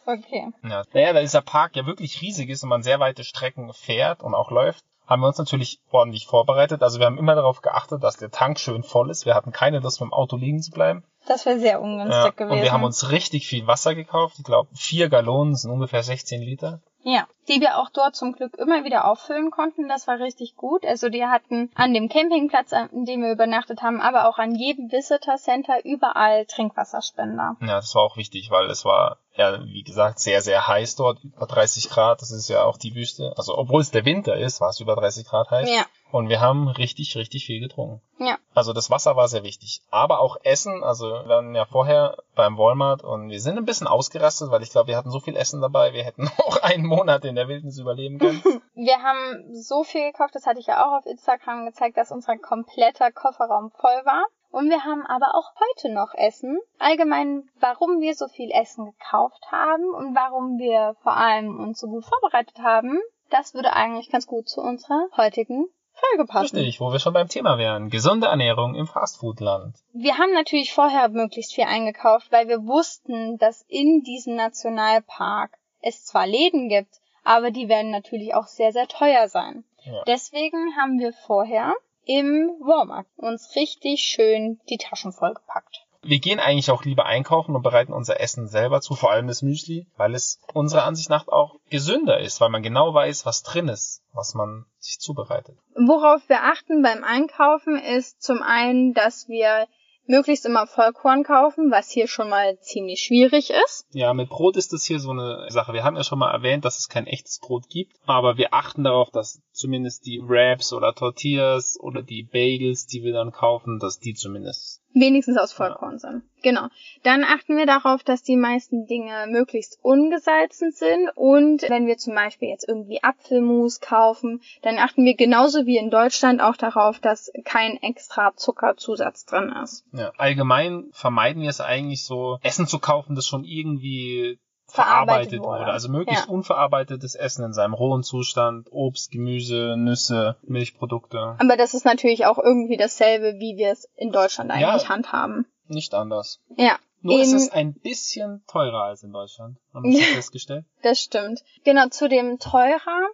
[0.06, 0.48] Okay.
[0.62, 0.84] ja.
[0.92, 4.34] Naja, da dieser Park ja wirklich riesig ist und man sehr weite Strecken fährt und
[4.34, 6.82] auch läuft, haben wir uns natürlich ordentlich vorbereitet.
[6.82, 9.26] Also wir haben immer darauf geachtet, dass der Tank schön voll ist.
[9.26, 11.04] Wir hatten keine Lust, mit dem Auto liegen zu bleiben.
[11.26, 12.52] Das wäre sehr ungünstig Ja, gewesen.
[12.52, 14.36] und wir haben uns richtig viel Wasser gekauft.
[14.38, 16.80] Ich glaube, vier Gallonen sind ungefähr 16 Liter.
[17.08, 19.88] Ja, die wir auch dort zum Glück immer wieder auffüllen konnten.
[19.88, 20.84] Das war richtig gut.
[20.84, 24.90] Also die hatten an dem Campingplatz, an dem wir übernachtet haben, aber auch an jedem
[24.90, 27.58] Visitor Center überall Trinkwasserspender.
[27.60, 31.22] Ja, das war auch wichtig, weil es war ja, wie gesagt, sehr, sehr heiß dort,
[31.22, 32.22] über 30 Grad.
[32.22, 33.34] Das ist ja auch die Wüste.
[33.36, 35.70] Also, obwohl es der Winter ist, war es über 30 Grad heiß.
[35.70, 38.00] Ja, Und wir haben richtig, richtig viel getrunken.
[38.18, 38.38] ja.
[38.54, 39.82] Also das Wasser war sehr wichtig.
[39.90, 43.86] Aber auch Essen, also wir waren ja vorher beim Walmart und wir sind ein bisschen
[43.86, 47.24] ausgerastet, weil ich glaube, wir hatten so viel Essen dabei, wir hätten auch einen Monat
[47.24, 48.42] in der Wildnis überleben können.
[48.78, 52.36] Wir haben so viel gekauft, das hatte ich ja auch auf Instagram gezeigt, dass unser
[52.36, 54.26] kompletter Kofferraum voll war.
[54.50, 56.58] Und wir haben aber auch heute noch Essen.
[56.78, 61.88] Allgemein, warum wir so viel Essen gekauft haben und warum wir vor allem uns so
[61.88, 65.66] gut vorbereitet haben, das würde eigentlich ganz gut zu unserer heutigen
[65.96, 66.34] Folge.
[66.40, 67.90] Richtig, wo wir schon beim Thema wären.
[67.90, 69.76] Gesunde Ernährung im Fastfoodland.
[69.92, 76.04] Wir haben natürlich vorher möglichst viel eingekauft, weil wir wussten, dass in diesem Nationalpark es
[76.04, 79.64] zwar Läden gibt, aber die werden natürlich auch sehr, sehr teuer sein.
[79.84, 80.02] Ja.
[80.06, 85.85] Deswegen haben wir vorher im Walmart uns richtig schön die Taschen vollgepackt.
[86.06, 89.42] Wir gehen eigentlich auch lieber einkaufen und bereiten unser Essen selber zu, vor allem das
[89.42, 93.68] Müsli, weil es unserer Ansicht nach auch gesünder ist, weil man genau weiß, was drin
[93.68, 95.56] ist, was man sich zubereitet.
[95.74, 99.66] Worauf wir achten beim Einkaufen ist zum einen, dass wir
[100.08, 103.86] möglichst immer Vollkorn kaufen, was hier schon mal ziemlich schwierig ist.
[103.90, 105.72] Ja, mit Brot ist das hier so eine Sache.
[105.72, 108.84] Wir haben ja schon mal erwähnt, dass es kein echtes Brot gibt, aber wir achten
[108.84, 113.98] darauf, dass zumindest die Wraps oder Tortillas oder die Bagels, die wir dann kaufen, dass
[113.98, 116.22] die zumindest wenigstens aus Vollkorn sind.
[116.42, 116.68] Genau.
[117.02, 122.14] Dann achten wir darauf, dass die meisten Dinge möglichst ungesalzen sind und wenn wir zum
[122.14, 127.30] Beispiel jetzt irgendwie Apfelmus kaufen, dann achten wir genauso wie in Deutschland auch darauf, dass
[127.44, 129.84] kein extra Zuckerzusatz drin ist.
[129.92, 134.38] Ja, allgemein vermeiden wir es eigentlich so, Essen zu kaufen, das schon irgendwie
[134.76, 135.64] Verarbeitet wurde.
[135.66, 136.32] Also möglichst Ja.
[136.32, 141.36] unverarbeitetes Essen in seinem rohen Zustand, Obst, Gemüse, Nüsse, Milchprodukte.
[141.38, 144.70] Aber das ist natürlich auch irgendwie dasselbe, wie wir es in Deutschland Ja.
[144.70, 145.46] eigentlich handhaben.
[145.68, 146.40] Nicht anders.
[146.56, 146.76] Ja.
[147.02, 150.64] Nur ist In- es ein bisschen teurer als in Deutschland, haben wir schon festgestellt.
[150.82, 151.42] Das stimmt.
[151.64, 153.08] Genau, zu dem teurer.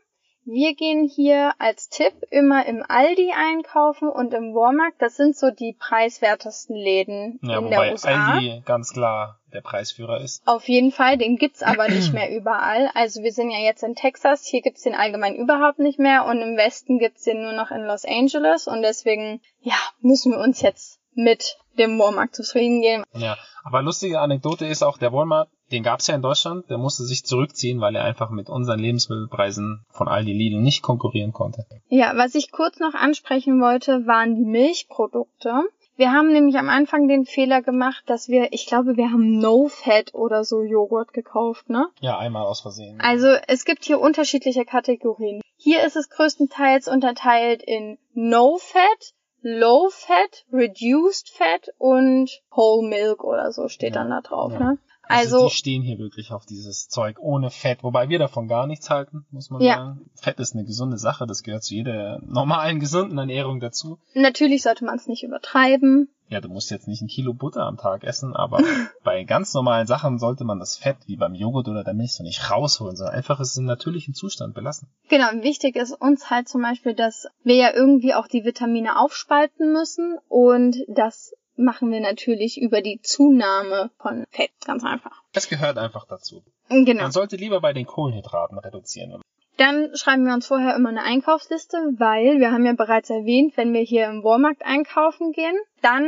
[0.44, 4.94] Wir gehen hier als Tipp immer im Aldi einkaufen und im Walmart.
[4.98, 8.32] Das sind so die preiswertesten Läden Ja, in der USA.
[8.34, 10.42] Aldi ganz klar der Preisführer ist.
[10.46, 12.90] Auf jeden Fall, den gibt's aber nicht mehr überall.
[12.94, 16.40] Also wir sind ja jetzt in Texas, hier gibt's den allgemein überhaupt nicht mehr und
[16.40, 20.60] im Westen gibt's den nur noch in Los Angeles und deswegen, ja, müssen wir uns
[20.62, 23.04] jetzt mit dem Walmart zufrieden geben.
[23.14, 27.04] Ja, aber lustige Anekdote ist auch, der Walmart, den gab's ja in Deutschland, der musste
[27.04, 31.64] sich zurückziehen, weil er einfach mit unseren Lebensmittelpreisen von Aldi Lidl nicht konkurrieren konnte.
[31.88, 35.62] Ja, was ich kurz noch ansprechen wollte, waren die Milchprodukte.
[35.96, 39.68] Wir haben nämlich am Anfang den Fehler gemacht, dass wir, ich glaube, wir haben No
[39.68, 41.86] Fat oder so Joghurt gekauft, ne?
[42.00, 42.98] Ja, einmal aus Versehen.
[43.00, 45.42] Also es gibt hier unterschiedliche Kategorien.
[45.56, 53.22] Hier ist es größtenteils unterteilt in No Fat, Low Fat, Reduced Fat und Whole Milk
[53.24, 54.58] oder so steht Ja, dann da drauf, ja.
[54.58, 54.78] ne?
[55.12, 58.66] Also, Also, die stehen hier wirklich auf dieses Zeug ohne Fett, wobei wir davon gar
[58.66, 59.74] nichts halten, muss man Ja.
[59.76, 60.00] sagen.
[60.14, 63.98] Fett ist eine gesunde Sache, das gehört zu jeder normalen, gesunden Ernährung dazu.
[64.14, 66.08] natürlich sollte man es nicht übertreiben.
[66.28, 68.56] Ja, du musst jetzt nicht ein Kilo Butter am Tag essen, aber
[69.04, 72.22] bei ganz normalen Sachen sollte man das Fett, wie beim Joghurt oder der Milch, so
[72.22, 74.88] nicht rausholen, sondern einfach es im natürlichen Zustand belassen.
[75.10, 79.72] Genau, wichtig ist uns halt zum Beispiel, dass wir ja irgendwie auch die Vitamine aufspalten
[79.74, 85.22] müssen und das machen wir natürlich über die Zunahme von Fett, ganz einfach.
[85.32, 86.42] Es gehört einfach dazu.
[86.68, 87.02] Genau.
[87.02, 89.20] Man sollte lieber bei den Kohlenhydraten reduzieren.
[89.58, 93.72] Dann schreiben wir uns vorher immer eine Einkaufsliste, weil wir haben ja bereits erwähnt, wenn
[93.72, 96.06] wir hier im Walmart einkaufen gehen, dann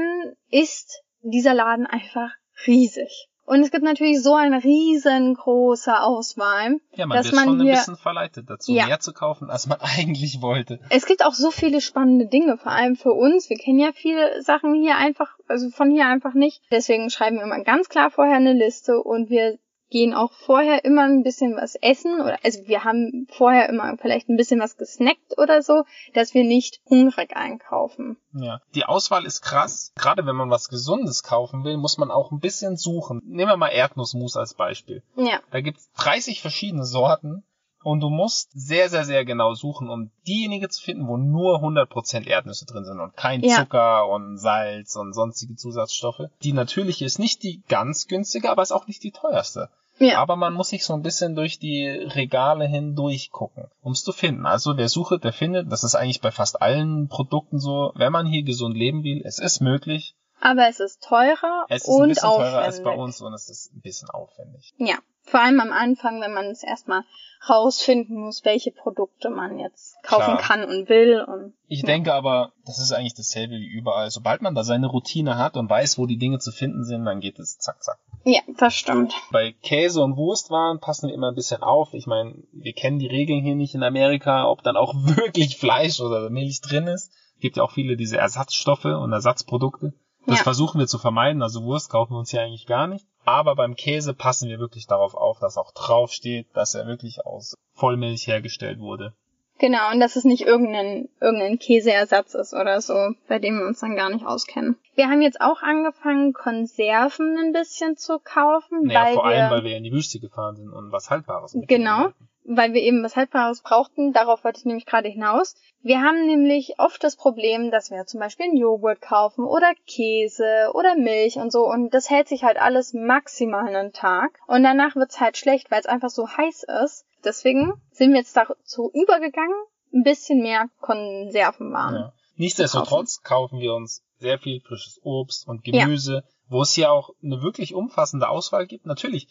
[0.51, 2.31] ist dieser Laden einfach
[2.67, 3.29] riesig.
[3.47, 6.81] Und es gibt natürlich so eine riesengroße Auswahl.
[6.95, 8.87] Ja, man Dass wird man schon ein hier- bisschen verleitet dazu, Ja.
[8.87, 10.81] mehr zu kaufen, als man eigentlich wollte.
[10.91, 13.51] Es gibt auch so viele spannende Dinge, vor allem für uns.
[13.51, 16.63] Wir kennen ja viele Sachen hier einfach, also von hier einfach nicht.
[16.71, 19.59] Deswegen schreiben wir immer ganz klar vorher eine Liste und wir
[19.95, 24.29] gehen auch vorher immer ein bisschen was essen oder also wir haben vorher immer vielleicht
[24.29, 28.17] ein bisschen was gesnackt oder so, dass wir nicht hungrig einkaufen.
[28.33, 29.93] Ja, die Auswahl ist krass.
[29.95, 33.23] Gerade wenn man was Gesundes kaufen will, muss man auch ein bisschen suchen.
[33.25, 35.05] Nehmen wir mal Erdnussmus als Beispiel.
[35.15, 35.39] Ja.
[35.53, 37.45] Da gibt's 30 verschiedene Sorten
[37.85, 42.27] und du musst sehr, sehr, sehr genau suchen, um diejenige zu finden, wo nur 100%
[42.27, 43.59] Erdnüsse drin sind und kein Ja.
[43.59, 46.23] Zucker und Salz und sonstige Zusatzstoffe.
[46.43, 49.69] Die natürliche ist nicht die ganz günstige, aber ist auch nicht die teuerste.
[49.99, 50.19] Ja.
[50.19, 54.13] Aber man muss sich so ein bisschen durch die Regale hindurch gucken, um es zu
[54.13, 54.45] finden.
[54.47, 55.71] Also wer sucht, der findet.
[55.71, 57.93] Das ist eigentlich bei fast allen Produkten so.
[57.95, 60.17] Wenn man hier gesund leben will, es ist möglich.
[60.41, 62.53] Aber es ist teurer Es ist ein und bisschen aufwendig.
[62.53, 64.75] teurer als bei uns und es ist ein bisschen aufwendig.
[64.79, 64.97] Ja.
[65.25, 67.03] Vor allem am Anfang, wenn man es erstmal
[67.49, 70.39] rausfinden muss, welche Produkte man jetzt kaufen Klar.
[70.39, 71.87] kann und will und Ich Ja.
[71.87, 74.11] denke aber, das ist eigentlich dasselbe wie überall.
[74.11, 77.21] Sobald man da seine Routine hat und weiß, wo die Dinge zu finden sind, dann
[77.21, 77.99] geht es zack, zack.
[78.25, 79.13] ja, das stimmt.
[79.31, 81.93] Bei Käse und Wurstwaren passen wir immer ein bisschen auf.
[81.93, 86.01] Ich meine, wir kennen die Regeln hier nicht in Amerika, ob dann auch wirklich Fleisch
[86.01, 87.11] oder Milch drin ist.
[87.35, 89.93] Es gibt ja auch viele diese Ersatzstoffe und Ersatzprodukte.
[90.27, 90.45] Das Ja.
[90.45, 91.43] versuchen wir zu vermeiden.
[91.43, 93.07] Also Wurst kaufen wir uns hier eigentlich gar nicht.
[93.25, 97.55] Aber beim Käse passen wir wirklich darauf auf, dass auch draufsteht, dass er wirklich aus
[97.75, 99.13] Vollmilch hergestellt wurde.
[99.59, 103.79] Genau, und dass es nicht irgendein, irgendein Käseersatz ist oder so, bei dem wir uns
[103.81, 104.77] dann gar nicht auskennen.
[104.97, 109.51] Wir haben jetzt auch angefangen, Konserven ein bisschen zu kaufen, Naja, weil vor wir, allem,
[109.51, 112.05] weil wir in die Wüste gefahren sind und was Haltbares Genau.
[112.05, 112.29] wollten.
[112.45, 114.13] Weil wir eben was Haltbares brauchten.
[114.13, 115.55] Darauf wollte ich nämlich gerade hinaus.
[115.83, 120.71] Wir haben nämlich oft das Problem, dass wir zum Beispiel einen Joghurt kaufen oder Käse
[120.75, 124.97] oder Milch und so und das hält sich halt alles maximal einen Tag und danach
[124.97, 127.05] wird's halt schlecht, weil es einfach so heiß ist.
[127.25, 129.57] Deswegen sind wir jetzt dazu übergegangen,
[129.93, 131.95] ein bisschen mehr Konservenwaren.
[131.95, 132.13] Ja.
[132.37, 137.43] Nichtsdestotrotz kaufen wir uns sehr viel frisches Obst und Gemüse, wo es hier auch eine
[137.43, 138.87] wirklich umfassende Auswahl gibt.
[138.87, 139.29] Natürlich,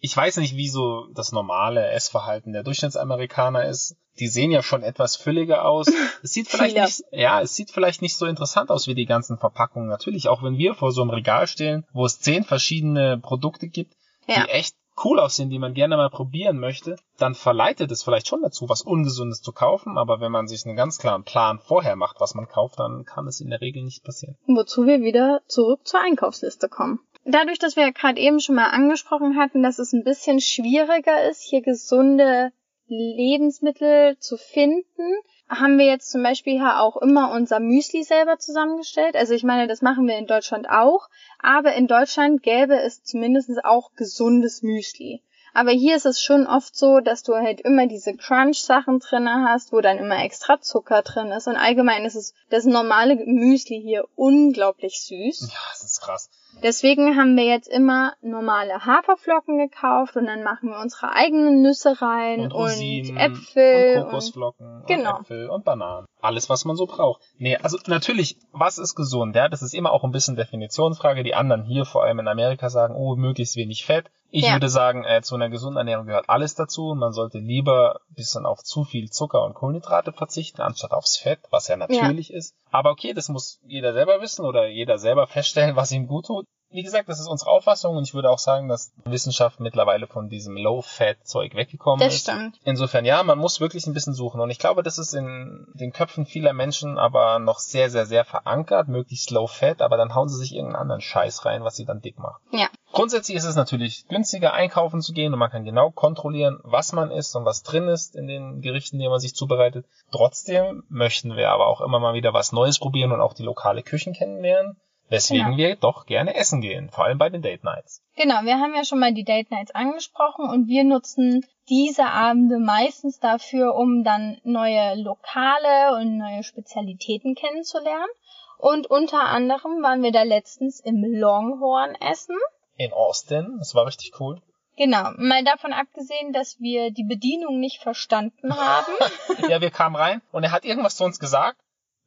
[0.00, 3.96] ich weiß nicht, wie so das normale Essverhalten der Durchschnittsamerikaner ist.
[4.18, 5.86] Die sehen ja schon etwas fülliger aus.
[6.22, 9.38] Es sieht vielleicht nicht, ja, es sieht vielleicht nicht so interessant aus wie die ganzen
[9.38, 9.88] Verpackungen.
[9.88, 13.94] Natürlich, auch wenn wir vor so einem Regal stehen, wo es zehn verschiedene Produkte gibt,
[14.26, 14.42] Ja.
[14.44, 18.40] die echt cool aussehen, die man gerne mal probieren möchte, dann verleitet es vielleicht schon
[18.42, 22.16] dazu, was Ungesundes zu kaufen, aber wenn man sich einen ganz klaren Plan vorher macht,
[22.18, 24.36] was man kauft, dann kann es in der Regel nicht passieren.
[24.46, 27.00] Wozu wir wieder zurück zur Einkaufsliste kommen.
[27.28, 31.28] Dadurch, dass wir ja gerade eben schon mal angesprochen hatten, dass es ein bisschen schwieriger
[31.28, 32.52] ist, hier gesunde
[32.86, 35.16] Lebensmittel zu finden,
[35.48, 39.16] haben wir jetzt zum Beispiel hier auch immer unser Müsli selber zusammengestellt.
[39.16, 41.08] Also ich meine, das machen wir in Deutschland auch,
[41.40, 45.22] aber in Deutschland gäbe es zumindest auch gesundes Müsli.
[45.52, 49.72] Aber hier ist es schon oft so, dass du halt immer diese Crunch-Sachen drinne hast,
[49.72, 51.46] wo dann immer extra Zucker drin ist.
[51.46, 55.48] Und allgemein ist es das normale Müsli hier unglaublich süß.
[55.50, 56.28] Ja, das ist krass.
[56.62, 62.00] Deswegen haben wir jetzt immer normale Haferflocken gekauft und dann machen wir unsere eigenen Nüsse
[62.00, 65.16] rein Und und, Rosinen Äpfel und und, Kokosflocken Genau.
[65.16, 66.06] und Äpfel und Bananen.
[66.20, 67.20] Alles, was man so braucht.
[67.38, 69.36] Nee, also natürlich, was ist gesund?
[69.36, 71.22] Ja, das ist immer auch ein bisschen Definitionsfrage.
[71.22, 74.06] Die anderen hier, vor allem in Amerika, sagen, oh, möglichst wenig Fett.
[74.30, 74.54] Ich Ja.
[74.54, 76.94] würde sagen, äh, zu einer gesunden Ernährung gehört alles dazu.
[76.98, 81.38] Man sollte lieber ein bisschen auf zu viel Zucker und Kohlenhydrate verzichten, anstatt aufs Fett,
[81.50, 82.54] was ja natürlich ist.
[82.76, 86.46] Aber okay, das muss jeder selber wissen oder jeder selber feststellen, was ihm gut tut.
[86.76, 90.28] Wie gesagt, das ist unsere Auffassung und ich würde auch sagen, dass Wissenschaft mittlerweile von
[90.28, 92.22] diesem Low-Fat-Zeug weggekommen das ist.
[92.24, 92.60] stimmt.
[92.64, 94.42] Insofern ja, man muss wirklich ein bisschen suchen.
[94.42, 98.26] Und ich glaube, das ist in den Köpfen vieler Menschen aber noch sehr, sehr, sehr
[98.26, 101.86] verankert, möglichst low fat, aber dann hauen sie sich irgendeinen anderen Scheiß rein, was sie
[101.86, 102.42] dann dick macht.
[102.50, 102.68] Ja.
[102.92, 107.10] Grundsätzlich ist es natürlich günstiger, einkaufen zu gehen und man kann genau kontrollieren, was man
[107.10, 109.86] isst und was drin ist in den Gerichten, die man sich zubereitet.
[110.12, 113.82] Trotzdem möchten wir aber auch immer mal wieder was Neues probieren und auch die lokale
[113.82, 114.76] Küchen kennenlernen,
[115.08, 115.56] weswegen Genau.
[115.56, 118.02] wir doch gerne essen gehen, vor allem bei den Date Nights.
[118.16, 122.58] Genau, wir haben ja schon mal die Date Nights angesprochen und wir nutzen diese Abende
[122.58, 128.10] meistens dafür, um dann neue Lokale und neue Spezialitäten kennenzulernen.
[128.58, 132.36] Und unter anderem waren wir da letztens im Longhorn essen.
[132.76, 134.40] In Austin, das war richtig cool.
[134.78, 138.92] Genau, mal davon abgesehen, dass wir die Bedienung nicht verstanden haben.
[139.48, 141.58] ja, wir kamen rein und er hat irgendwas zu uns gesagt.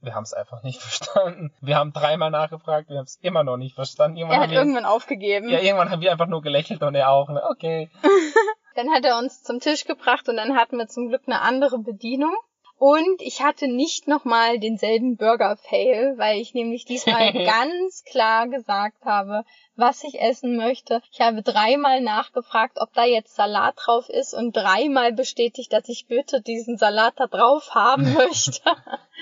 [0.02, 1.52] Wir haben es einfach nicht verstanden.
[1.62, 4.18] Wir haben dreimal nachgefragt, wir haben es immer noch nicht verstanden.
[4.18, 5.50] Er Irgendwann, hat haben wir, irgendwann aufgegeben.
[5.50, 7.30] ja, irgendwann haben wir einfach nur gelächelt und er auch.
[7.30, 7.42] Ne?
[7.50, 7.90] Okay.
[8.76, 11.80] Dann hat er uns zum Tisch gebracht und dann hatten wir zum Glück eine andere
[11.80, 12.34] Bedienung.
[12.80, 19.44] Und ich hatte nicht nochmal denselben Burger-Fail, weil ich nämlich diesmal ganz klar gesagt habe,
[19.76, 21.02] was ich essen möchte.
[21.12, 26.08] Ich habe dreimal nachgefragt, ob da jetzt Salat drauf ist und dreimal bestätigt, dass ich
[26.08, 28.62] bitte diesen Salat da drauf haben möchte.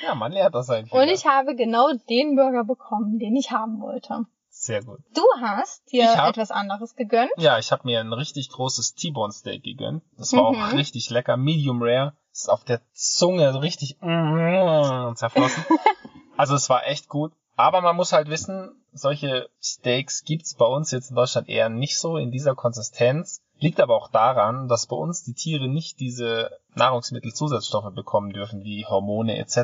[0.03, 0.91] Ja, man lernt das halt.
[0.91, 4.25] Und ich habe genau den Burger bekommen, den ich haben wollte.
[4.49, 4.99] Sehr gut.
[5.15, 7.31] Du hast dir hab- etwas anderes gegönnt.
[7.37, 10.03] Ja, ich habe mir ein richtig großes T-Bone Steak gegönnt.
[10.17, 10.61] Das war Mhm.
[10.61, 12.15] auch richtig lecker, medium rare.
[12.37, 15.65] Ist auf der Zunge so richtig zerflossen.
[16.37, 17.33] also es war echt gut.
[17.55, 21.97] Aber man muss halt wissen, solche Steaks gibt's bei uns jetzt in Deutschland eher nicht
[21.97, 23.41] so in dieser Konsistenz.
[23.59, 28.85] Liegt aber auch daran, dass bei uns die Tiere nicht diese Nahrungsmittelzusatzstoffe bekommen dürfen, wie
[28.85, 29.55] Hormone etc.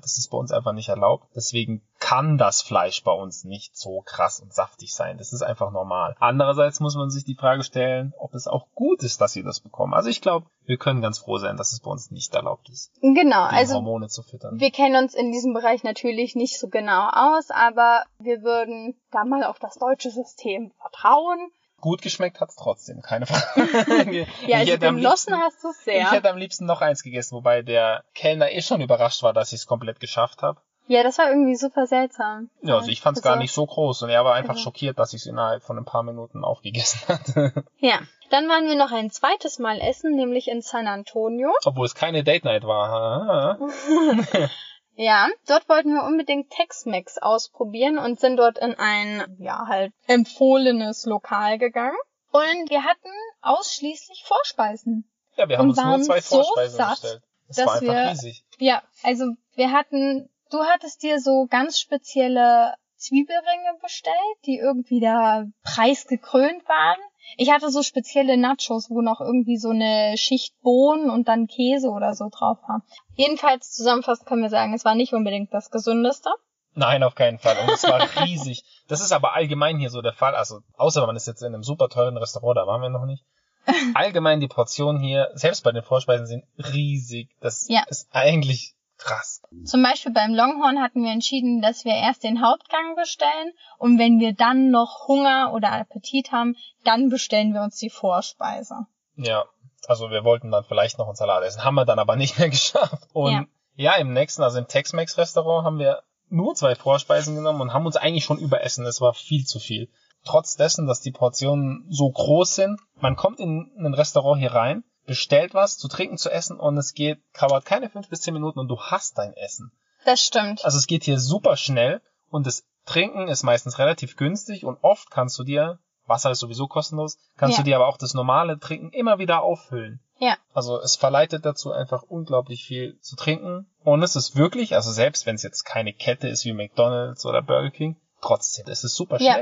[0.00, 1.26] Das ist bei uns einfach nicht erlaubt.
[1.36, 5.18] Deswegen kann das Fleisch bei uns nicht so krass und saftig sein.
[5.18, 6.16] Das ist einfach normal.
[6.18, 9.60] Andererseits muss man sich die Frage stellen, ob es auch gut ist, dass sie das
[9.60, 9.94] bekommen.
[9.94, 12.92] Also ich glaube, wir können ganz froh sein, dass es bei uns nicht erlaubt ist,
[13.00, 14.60] Genau, also Hormone zu füttern.
[14.60, 19.24] wir kennen uns in diesem Bereich natürlich nicht so genau aus, aber wir würden da
[19.24, 21.50] mal auf das deutsche System vertrauen.
[21.82, 24.26] Gut geschmeckt hat's trotzdem, keine Frage.
[24.46, 26.10] Ja, also hätte am genossen hast du es Ich sehr.
[26.12, 29.60] hätte am liebsten noch eins gegessen, wobei der Kellner eh schon überrascht war, dass ich
[29.60, 30.60] es komplett geschafft habe.
[30.86, 32.50] Ja, das war irgendwie super seltsam.
[32.62, 34.62] Ja, also ich fand es Also- gar nicht so groß und er war einfach Also-
[34.62, 37.64] schockiert, dass ich es innerhalb von ein paar Minuten aufgegessen hatte.
[37.78, 37.98] Ja,
[38.30, 41.52] dann waren wir noch ein zweites Mal essen, nämlich in San Antonio.
[41.64, 43.58] Obwohl es keine Date Night war.
[44.94, 51.06] Ja, dort wollten wir unbedingt Tex-Mex ausprobieren und sind dort in ein, ja, halt empfohlenes
[51.06, 51.96] Lokal gegangen.
[52.30, 53.08] Und wir hatten
[53.40, 55.10] ausschließlich Vorspeisen.
[55.36, 57.22] Ja, wir haben Und uns nur zwei so Vorspeisen satt, bestellt.
[57.48, 58.44] Es dass war einfach wir- riesig.
[58.58, 59.24] Ja, also
[59.54, 64.14] wir hatten, du hattest dir so ganz spezielle Zwiebelringe bestellt,
[64.46, 66.98] die irgendwie da preisgekrönt waren.
[67.36, 71.88] Ich hatte so spezielle Nachos, wo noch irgendwie so eine Schicht Bohnen und dann Käse
[71.88, 72.82] oder so drauf war.
[73.14, 76.30] Jedenfalls zusammenfassend können wir sagen, es war nicht unbedingt das gesündeste.
[76.74, 77.56] Nein, auf keinen Fall.
[77.62, 78.64] Und es war riesig.
[78.88, 80.34] Das ist aber allgemein hier so der Fall.
[80.34, 83.24] Also, außer man ist jetzt in einem super teuren Restaurant, da waren wir noch nicht.
[83.94, 87.28] Allgemein die Portionen hier, selbst bei den Vorspeisen, sind riesig.
[87.40, 87.84] Das Ja.
[87.88, 89.42] ist eigentlich krass.
[89.64, 94.20] Zum Beispiel beim Longhorn hatten wir entschieden, dass wir erst den Hauptgang bestellen und wenn
[94.20, 98.86] wir dann noch Hunger oder Appetit haben, dann bestellen wir uns die Vorspeise.
[99.16, 99.44] Ja,
[99.86, 102.48] also wir wollten dann vielleicht noch einen Salat essen, haben wir dann aber nicht mehr
[102.50, 103.08] geschafft.
[103.12, 107.86] Und ja, im nächsten, also im Tex-Mex-Restaurant haben wir nur zwei Vorspeisen genommen und haben
[107.86, 108.86] uns eigentlich schon überessen.
[108.86, 109.90] Es war viel zu viel.
[110.24, 114.84] Trotz dessen, dass die Portionen so groß sind, man kommt in ein Restaurant hier rein,
[115.12, 118.58] bestellt was zu trinken, zu essen und es geht, dauert keine fünf bis zehn Minuten
[118.58, 119.70] und du hast dein Essen.
[120.06, 120.64] Das stimmt.
[120.64, 125.10] Also es geht hier super schnell und das Trinken ist meistens relativ günstig und oft
[125.10, 127.62] kannst du dir, Wasser ist sowieso kostenlos, kannst Ja.
[127.62, 130.00] du dir aber auch das normale Trinken immer wieder auffüllen.
[130.18, 130.36] Ja.
[130.54, 135.26] Also es verleitet dazu einfach unglaublich viel zu trinken und es ist wirklich, also selbst
[135.26, 139.20] wenn es jetzt keine Kette ist wie McDonald's oder Burger King, trotzdem, es ist super
[139.20, 139.36] Ja.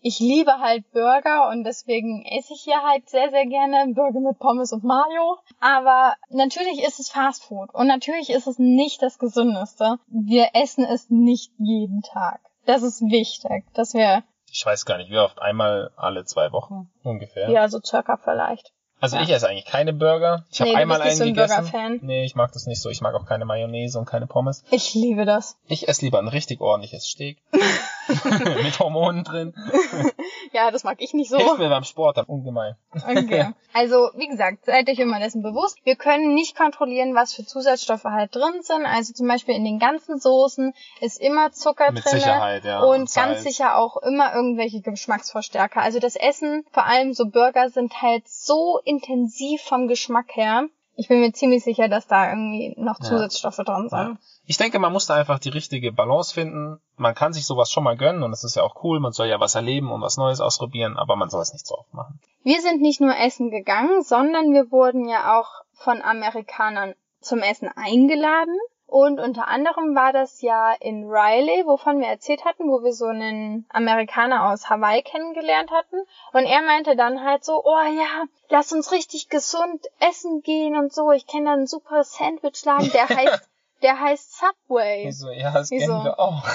[0.00, 4.38] Ich liebe halt Burger und deswegen esse ich hier halt sehr, sehr gerne Burger mit
[4.38, 5.38] Pommes und Mayo.
[5.60, 9.96] Aber natürlich ist es Fast Food und natürlich ist es nicht das Gesündeste.
[10.06, 12.40] Wir essen es nicht jeden Tag.
[12.64, 16.88] Das ist wichtig, dass wir, Ich weiß gar nicht, wie oft, einmal alle zwei Wochen
[17.02, 17.50] ungefähr.
[17.50, 18.72] ja, so circa vielleicht.
[19.00, 19.22] Also Ja.
[19.22, 20.44] ich esse eigentlich keine Burger.
[20.50, 21.54] Ich habe Nee, du einmal einen so ein gegessen.
[21.56, 21.98] Burger-Fan.
[22.02, 22.90] Nee, ich mag das nicht so.
[22.90, 24.64] Ich mag auch keine Mayonnaise und keine Pommes.
[24.70, 25.56] Ich liebe das.
[25.68, 27.38] Ich esse lieber ein richtig ordentliches Steak.
[28.62, 29.54] Mit Hormonen drin.
[30.52, 31.36] Ja, das mag ich nicht so.
[31.36, 32.74] Hilft mir beim Sport dann ungemein.
[32.92, 33.52] Okay.
[33.74, 35.78] Also, wie gesagt, seid euch immer dessen bewusst.
[35.84, 38.86] Wir können nicht kontrollieren, was für Zusatzstoffe halt drin sind.
[38.86, 42.18] Also zum Beispiel in den ganzen Soßen ist immer Zucker Mit drin.
[42.18, 42.80] Sicherheit, ja.
[42.80, 43.14] Und Salz.
[43.14, 45.82] ganz sicher auch immer irgendwelche Geschmacksverstärker.
[45.82, 50.68] Also das Essen, vor allem so Burger, sind halt so intensiv vom Geschmack her.
[51.00, 53.04] Ich bin mir ziemlich sicher, dass da irgendwie noch Ja.
[53.04, 53.88] Zusatzstoffe Ja.
[53.88, 54.18] sind.
[54.46, 56.80] Ich denke, man muss da einfach die richtige Balance finden.
[56.96, 58.98] Man kann sich sowas schon mal gönnen und es ist ja auch cool.
[58.98, 61.76] Man soll ja was erleben und was Neues ausprobieren, aber man soll es nicht so
[61.76, 62.18] oft machen.
[62.42, 67.68] Wir sind nicht nur essen gegangen, sondern wir wurden ja auch von Amerikanern zum Essen
[67.76, 68.58] eingeladen.
[68.88, 73.04] Und unter anderem war das ja in Riley, wovon wir erzählt hatten, wo wir so
[73.04, 75.96] einen Amerikaner aus Hawaii kennengelernt hatten.
[76.32, 80.94] Und er meinte dann halt so, oh ja, lass uns richtig gesund essen gehen und
[80.94, 81.12] so.
[81.12, 83.50] Ich kenne da einen super Sandwichladen, der heißt,
[83.82, 85.06] der heißt Subway.
[85.06, 85.92] Ich so, ja, das Wieso?
[85.92, 86.46] kennen wir auch.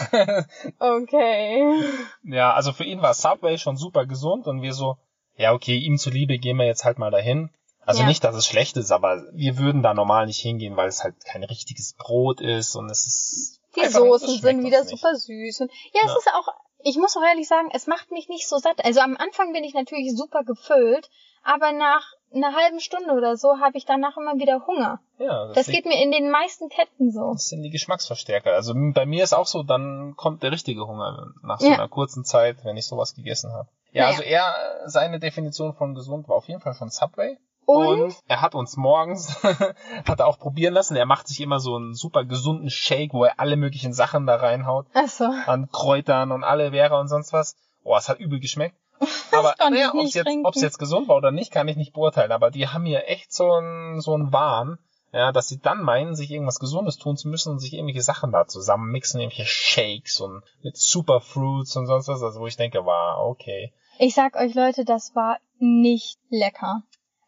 [0.79, 1.83] Okay.
[2.23, 4.97] ja, also für ihn war Subway schon super gesund und wir so,
[5.35, 7.51] ja, okay, ihm zuliebe gehen wir jetzt halt mal dahin.
[7.85, 8.07] Also Ja.
[8.07, 11.15] nicht, dass es schlecht ist, aber wir würden da normal nicht hingehen, weil es halt
[11.25, 13.59] kein richtiges Brot ist und es ist.
[13.75, 15.61] Die Soßen sind wieder super süß.
[15.61, 16.17] Und ja, es Ja.
[16.17, 16.47] ist auch,
[16.83, 18.83] ich muss auch ehrlich sagen, es macht mich nicht so satt.
[18.85, 21.09] Also am Anfang bin ich natürlich super gefüllt,
[21.43, 24.99] aber nach einer halben Stunde oder so habe ich danach immer wieder Hunger.
[25.19, 27.31] Ja, Das liegt- geht mir in den meisten Ketten so.
[27.33, 28.53] Das sind die Geschmacksverstärker.
[28.53, 31.73] Also bei mir ist auch so, dann kommt der richtige Hunger nach so Ja.
[31.75, 33.69] einer kurzen Zeit, wenn ich sowas gegessen habe.
[33.91, 34.07] Ja, Naja.
[34.17, 34.53] also er,
[34.89, 37.37] seine Definition von gesund war auf jeden Fall von Subway.
[37.65, 39.41] Und, er hat uns morgens,
[40.05, 43.23] hat er auch probieren lassen, er macht sich immer so einen super gesunden Shake, wo
[43.25, 47.55] er alle möglichen Sachen da reinhaut, achso, an Kräutern und Aloe Vera und sonst was.
[47.83, 48.75] oh, es hat übel geschmeckt.
[49.31, 52.31] Aber naja, nicht ob's jetzt, ob's jetzt gesund war oder nicht, kann ich nicht beurteilen.
[52.31, 54.77] Aber die haben hier echt so ein so ein Wahn,
[55.11, 58.31] ja, dass sie dann meinen, sich irgendwas Gesundes tun zu müssen und sich irgendwelche Sachen
[58.31, 62.83] da zusammen mixen, irgendwelche Shakes und mit Superfruits und sonst was, also wo ich denke,
[62.85, 63.73] wow, okay.
[63.99, 66.81] Ich sag euch Leute, das war nicht lecker.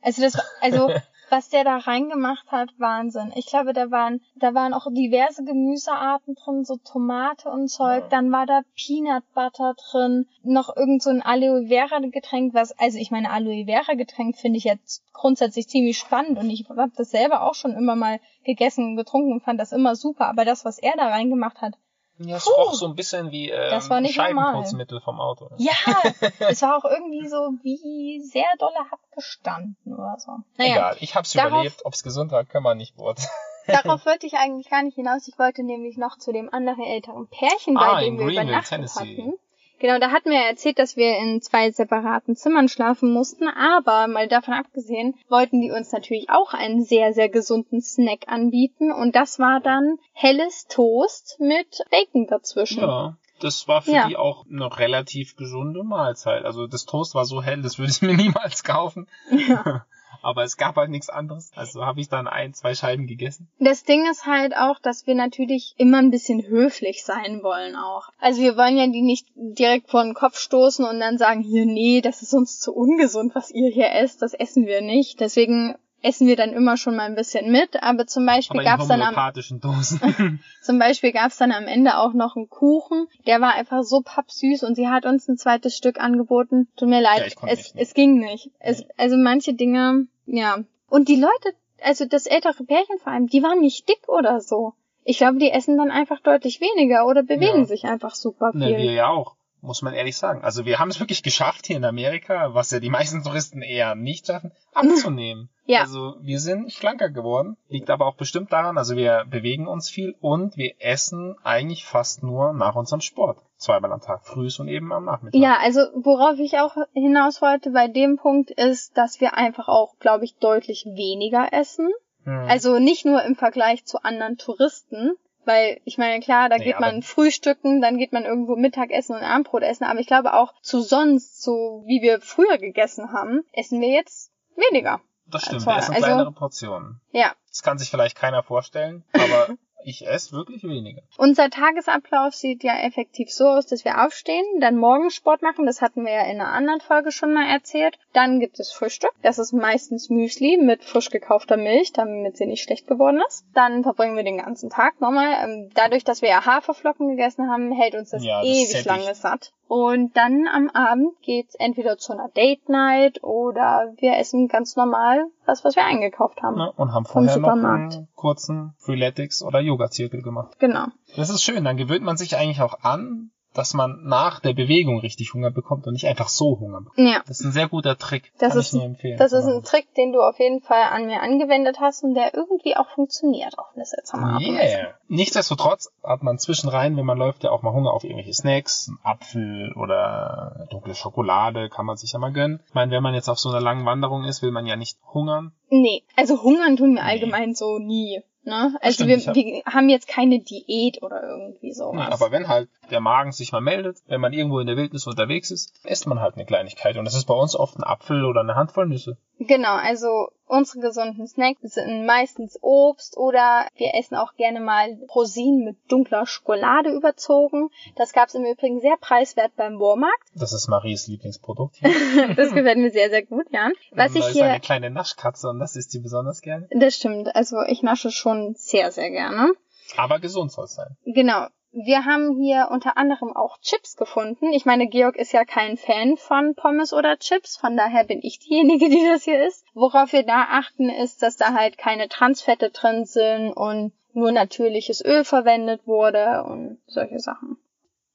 [0.05, 0.91] Also das, also
[1.31, 3.33] was der da reingemacht hat, Wahnsinn.
[3.35, 8.03] Ich glaube, da waren, da waren auch diverse Gemüsearten drin, so Tomate und Zeug.
[8.03, 8.09] Ja.
[8.09, 12.99] Dann war da Peanut Butter drin, noch irgend so ein Aloe Vera Getränk, was, also
[12.99, 17.09] ich meine Aloe Vera Getränk finde ich jetzt grundsätzlich ziemlich spannend und ich habe das
[17.09, 20.27] selber auch schon immer mal gegessen und getrunken und fand das immer super.
[20.27, 21.73] Aber das, was er da reingemacht hat,
[22.19, 22.51] Ja, es Puh.
[22.51, 24.33] roch so ein bisschen wie ähm, Das war nicht normal.
[24.53, 25.49] Scheibenputzmittel vom Auto.
[25.57, 25.73] Ja,
[26.39, 30.31] es war auch irgendwie so wie sehr dolle abgestanden oder so.
[30.57, 31.81] Naja, Egal, ich hab's darauf- überlebt.
[31.85, 33.27] Ob's gesund war, können wir nicht beurteilen.
[33.67, 35.27] darauf wollte ich eigentlich gar nicht hinaus.
[35.27, 38.69] Ich wollte nämlich noch zu dem anderen älteren Pärchen, bei Ah, dem wir Greenville, übernachtet
[38.69, 39.17] Tennessee.
[39.17, 39.33] hatten.
[39.79, 44.07] Genau, da hatten wir ja erzählt, dass wir in zwei separaten Zimmern schlafen mussten, aber
[44.07, 49.15] mal davon abgesehen, wollten die uns natürlich auch einen sehr, sehr gesunden Snack anbieten und
[49.15, 52.81] das war dann helles Toast mit Bacon dazwischen.
[52.81, 54.07] Ja, das war für Ja.
[54.07, 56.45] die auch eine relativ gesunde Mahlzeit.
[56.45, 59.07] Also das Toast war so hell, das würde ich mir niemals kaufen.
[60.25, 61.51] Aber es gab halt nichts anderes.
[61.55, 63.47] Also habe ich dann ein, zwei Scheiben gegessen.
[63.59, 68.09] Das Ding ist halt auch, dass wir natürlich immer ein bisschen höflich sein wollen auch.
[68.19, 71.67] Also wir wollen ja die nicht direkt vor den Kopf stoßen und dann sagen, hier,
[71.67, 75.19] nee, das ist uns zu ungesund, was ihr hier esst, das essen wir nicht.
[75.19, 78.87] Deswegen essen wir dann immer schon mal ein bisschen mit, aber zum Beispiel in gab's
[78.87, 79.15] dann am
[80.61, 84.63] zum Beispiel gab's dann am Ende auch noch einen Kuchen, der war einfach so pappsüß
[84.63, 86.67] und sie hat uns ein zweites Stück angeboten.
[86.77, 88.51] Tut mir leid, Ja, es, nicht es ging nicht.
[88.59, 90.59] Es, also manche Dinge, ja.
[90.89, 94.73] Und die Leute, also das ältere Pärchen vor allem, die waren nicht dick oder so.
[95.03, 97.65] Ich glaube, die essen dann einfach deutlich weniger oder bewegen Ja.
[97.65, 98.77] sich einfach super ne, viel.
[98.77, 99.35] wir ja auch.
[99.65, 100.43] Muss man ehrlich sagen.
[100.43, 103.95] Also wir haben es wirklich geschafft hier in Amerika, was ja die meisten Touristen eher
[103.95, 105.49] nicht schaffen, abzunehmen.
[105.67, 105.79] Ja.
[105.81, 107.57] Also wir sind schlanker geworden.
[107.69, 112.21] Liegt aber auch bestimmt daran, also wir bewegen uns viel und wir essen eigentlich fast
[112.21, 113.39] nur nach unserem Sport.
[113.57, 115.39] Zweimal am Tag, frühs und eben am Nachmittag.
[115.39, 119.97] Ja, also worauf ich auch hinaus wollte bei dem Punkt ist, dass wir einfach auch,
[119.97, 121.89] glaube ich, deutlich weniger essen.
[122.25, 122.45] Hm.
[122.47, 125.13] Also nicht nur im Vergleich zu anderen Touristen,
[125.45, 129.23] weil ich meine, klar, da Nee, geht man frühstücken, dann geht man irgendwo Mittagessen und
[129.23, 133.81] Abendbrot essen, aber ich glaube auch zu sonst, so wie wir früher gegessen haben, essen
[133.81, 135.01] wir jetzt weniger.
[135.27, 137.01] das stimmt, wir essen Also- kleinere Portionen.
[137.11, 137.33] Ja.
[137.49, 139.47] Das kann sich vielleicht keiner vorstellen, aber
[139.85, 141.01] ich esse wirklich weniger.
[141.17, 146.05] Unser Tagesablauf sieht ja effektiv so aus, dass wir aufstehen, dann Morgensport machen, das hatten
[146.05, 147.97] wir ja in einer anderen Folge schon mal erzählt.
[148.13, 152.63] Dann gibt es Frühstück, das ist meistens Müsli mit frisch gekaufter Milch, damit sie nicht
[152.63, 153.45] schlecht geworden ist.
[153.53, 155.43] Dann verbringen wir den ganzen Tag nochmal.
[155.43, 159.13] Ähm, Dadurch, dass wir ja Haferflocken gegessen haben, hält uns das Ja, das ewig lange
[159.15, 159.51] satt.
[159.67, 165.25] Und dann am Abend geht's entweder zu einer Date Night oder wir essen ganz normal
[165.45, 166.57] das, was wir eingekauft haben.
[166.57, 166.71] Ne?
[166.71, 170.59] Und haben vorher noch einen kurzen Freeletics oder Yoga-Zirkel gemacht.
[170.59, 170.87] Genau.
[171.15, 174.99] Das ist schön, dann gewöhnt man sich eigentlich auch an, dass man nach der Bewegung
[174.99, 176.97] richtig Hunger bekommt und nicht einfach so Hunger bekommt.
[177.07, 177.21] Ja.
[177.27, 178.31] Das ist ein sehr guter Trick.
[178.39, 179.17] Das Kann ist- ich nur empfehlen.
[179.17, 179.63] Das ist ein.
[179.63, 183.57] Trick, den du auf jeden Fall an mir angewendet hast und der irgendwie auch funktioniert,
[183.57, 184.53] auch wenn es jetzt am Abend ist.
[184.75, 184.93] Yeah.
[185.07, 188.99] Nichtsdestotrotz hat man zwischenrein, wenn man läuft, ja auch mal Hunger auf irgendwelche Snacks, einen
[189.03, 192.61] Apfel oder dunkle Schokolade kann man sich ja mal gönnen.
[192.67, 194.97] Ich meine, wenn man jetzt auf so einer langen Wanderung ist, will man ja nicht
[195.13, 195.51] hungern.
[195.69, 197.09] Nee, also hungern tun wir Nee.
[197.09, 198.21] allgemein so nie.
[198.45, 198.75] Ne?
[198.81, 201.95] Also stimmt, wir, hab- wir haben jetzt keine Diät oder irgendwie sowas.
[201.95, 205.07] Nee, aber wenn halt der Magen sich mal meldet, wenn man irgendwo in der Wildnis
[205.07, 206.95] unterwegs ist, isst man halt eine Kleinigkeit.
[206.97, 209.17] Und das ist bei uns oft ein Apfel oder eine Handvoll Nüsse.
[209.39, 215.65] Genau, also unsere gesunden Snacks sind meistens Obst oder wir essen auch gerne mal Rosinen
[215.65, 217.69] mit dunkler Schokolade überzogen.
[217.95, 220.13] Das gab's im Übrigen sehr preiswert beim Walmart.
[220.33, 221.77] Das ist Maries Lieblingsprodukt.
[222.35, 223.69] Das gefällt mir sehr, sehr gut, ja.
[223.91, 226.67] Was ich ist hier eine kleine Naschkatze und das isst sie besonders gerne.
[226.71, 227.35] Das stimmt.
[227.35, 229.53] Also ich nasche schon sehr, sehr gerne.
[229.97, 230.97] Aber gesund soll es sein.
[231.05, 231.47] Genau.
[231.77, 234.53] Wir haben hier unter anderem auch Chips gefunden.
[234.53, 238.39] Ich meine, Georg ist ja kein Fan von Pommes oder Chips, von daher bin ich
[238.39, 239.65] diejenige, die das hier isst.
[239.73, 245.03] Worauf wir da achten, ist, dass da halt keine Transfette drin sind und nur natürliches
[245.03, 247.57] Öl verwendet wurde und solche Sachen.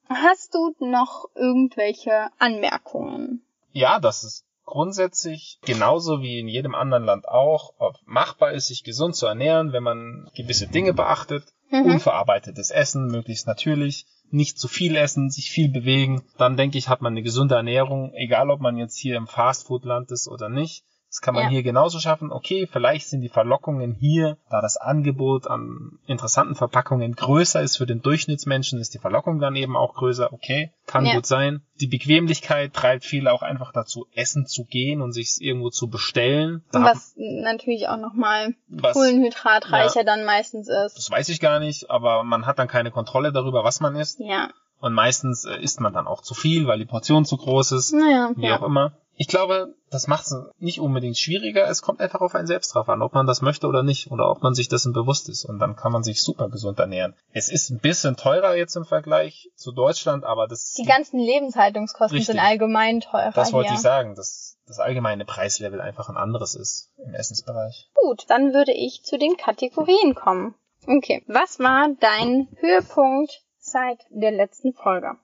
[0.08, 3.44] Hast du noch irgendwelche Anmerkungen?
[3.72, 8.84] Ja, das ist grundsätzlich genauso wie in jedem anderen Land auch ob machbar ist, sich
[8.84, 11.44] gesund zu ernähren, wenn man gewisse Dinge beachtet.
[11.70, 11.92] Mhm.
[11.92, 14.06] Unverarbeitetes Essen, möglichst natürlich.
[14.30, 16.22] Nicht zu viel essen, sich viel bewegen.
[16.38, 20.10] Dann denke ich, hat man eine gesunde Ernährung, egal ob man jetzt hier im Fastfood-Land
[20.12, 20.84] ist oder nicht.
[21.10, 21.50] Das kann man Ja.
[21.50, 22.30] hier genauso schaffen.
[22.30, 27.86] Okay, vielleicht sind die Verlockungen hier, da das Angebot an interessanten Verpackungen größer ist für
[27.86, 30.32] den Durchschnittsmenschen, ist die Verlockung dann eben auch größer.
[30.32, 31.14] Okay, kann Ja.
[31.16, 31.62] gut sein.
[31.80, 36.62] Die Bequemlichkeit treibt viele auch einfach dazu, essen zu gehen und sich irgendwo zu bestellen.
[36.70, 40.96] Da Was natürlich auch nochmal kohlenhydratreicher dann meistens ist.
[40.96, 44.20] das weiß ich gar nicht, aber man hat dann keine Kontrolle darüber, was man isst.
[44.20, 44.50] Ja.
[44.80, 47.92] Und meistens äh, isst man dann auch zu viel, weil die Portion zu groß ist.
[47.92, 48.66] Naja, wie auch ja.
[48.66, 48.92] immer.
[49.20, 51.68] Ich glaube, das macht es nicht unbedingt schwieriger.
[51.68, 54.30] Es kommt einfach auf einen selbst drauf an, ob man das möchte oder nicht oder
[54.30, 55.44] ob man sich dessen bewusst ist.
[55.44, 57.14] Und dann kann man sich super gesund ernähren.
[57.34, 62.16] Es ist ein bisschen teurer jetzt im Vergleich zu Deutschland, aber das, Die ganzen Lebenshaltungskosten
[62.16, 62.34] Richtig.
[62.34, 63.76] sind allgemein teurer das wollte hier.
[63.76, 67.90] ich sagen, dass das allgemeine Preislevel einfach ein anderes ist im Essensbereich.
[67.92, 70.54] Gut, dann würde ich zu den Kategorien kommen.
[70.86, 75.18] Okay, was war dein Höhepunkt seit der letzten Folge?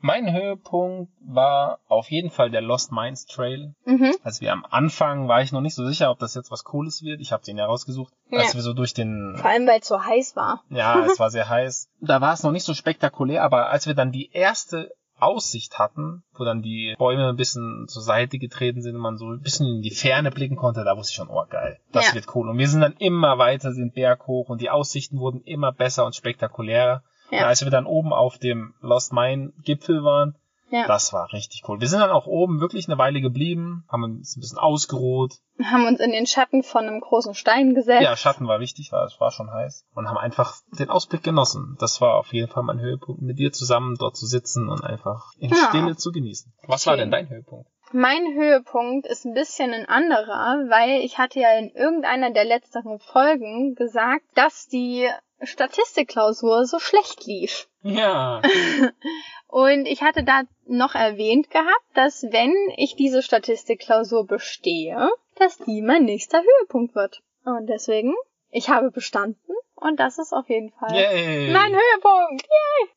[0.00, 3.74] Mein Höhepunkt war auf jeden Fall der Lost Mines Trail.
[3.84, 4.14] Mhm.
[4.22, 7.02] Als wir am Anfang war ich noch nicht so sicher, ob das jetzt was Cooles
[7.02, 7.20] wird.
[7.20, 8.12] Ich habe den ja rausgesucht.
[8.30, 8.40] Ja.
[8.40, 10.62] Als wir so durch den Vor allem, weil es so heiß war.
[10.70, 11.88] Ja, es war sehr heiß.
[12.00, 16.22] Da war es noch nicht so spektakulär, aber als wir dann die erste Aussicht hatten,
[16.36, 19.66] wo dann die Bäume ein bisschen zur Seite getreten sind und man so ein bisschen
[19.66, 22.14] in die Ferne blicken konnte, da wusste ich schon, oh geil, das Ja.
[22.14, 22.48] wird cool.
[22.48, 26.06] Und wir sind dann immer weiter den Berg hoch und die Aussichten wurden immer besser
[26.06, 27.02] und spektakulärer.
[27.30, 27.40] Ja.
[27.40, 30.34] Und als wir dann oben auf dem Lost Mine Gipfel waren,
[30.70, 30.86] Ja.
[30.86, 31.80] das war richtig cool.
[31.80, 35.34] Wir sind dann auch oben wirklich eine Weile geblieben, haben uns ein bisschen ausgeruht.
[35.64, 38.02] Haben uns in den Schatten von einem großen Stein gesetzt.
[38.02, 39.86] Ja, Schatten war wichtig, weil es war schon heiß.
[39.94, 41.76] Und haben einfach den Ausblick genossen.
[41.80, 45.32] Das war auf jeden Fall mein Höhepunkt, mit dir zusammen dort zu sitzen und einfach
[45.38, 45.56] in Ja.
[45.68, 46.52] Stille zu genießen.
[46.66, 47.00] Was war Schön.
[47.00, 47.68] denn dein Höhepunkt?
[47.92, 52.98] Mein Höhepunkt ist ein bisschen ein anderer, weil ich hatte ja in irgendeiner der letzteren
[52.98, 55.08] Folgen gesagt, dass die
[55.40, 57.68] Statistikklausur so schlecht lief.
[57.82, 58.42] Ja.
[59.48, 65.80] Und ich hatte da noch erwähnt gehabt, dass wenn ich diese Statistikklausur bestehe, dass die
[65.82, 67.22] mein nächster Höhepunkt wird.
[67.44, 68.14] Und deswegen,
[68.50, 71.50] ich habe bestanden und das ist auf jeden Fall Yay.
[71.52, 72.46] mein Höhepunkt.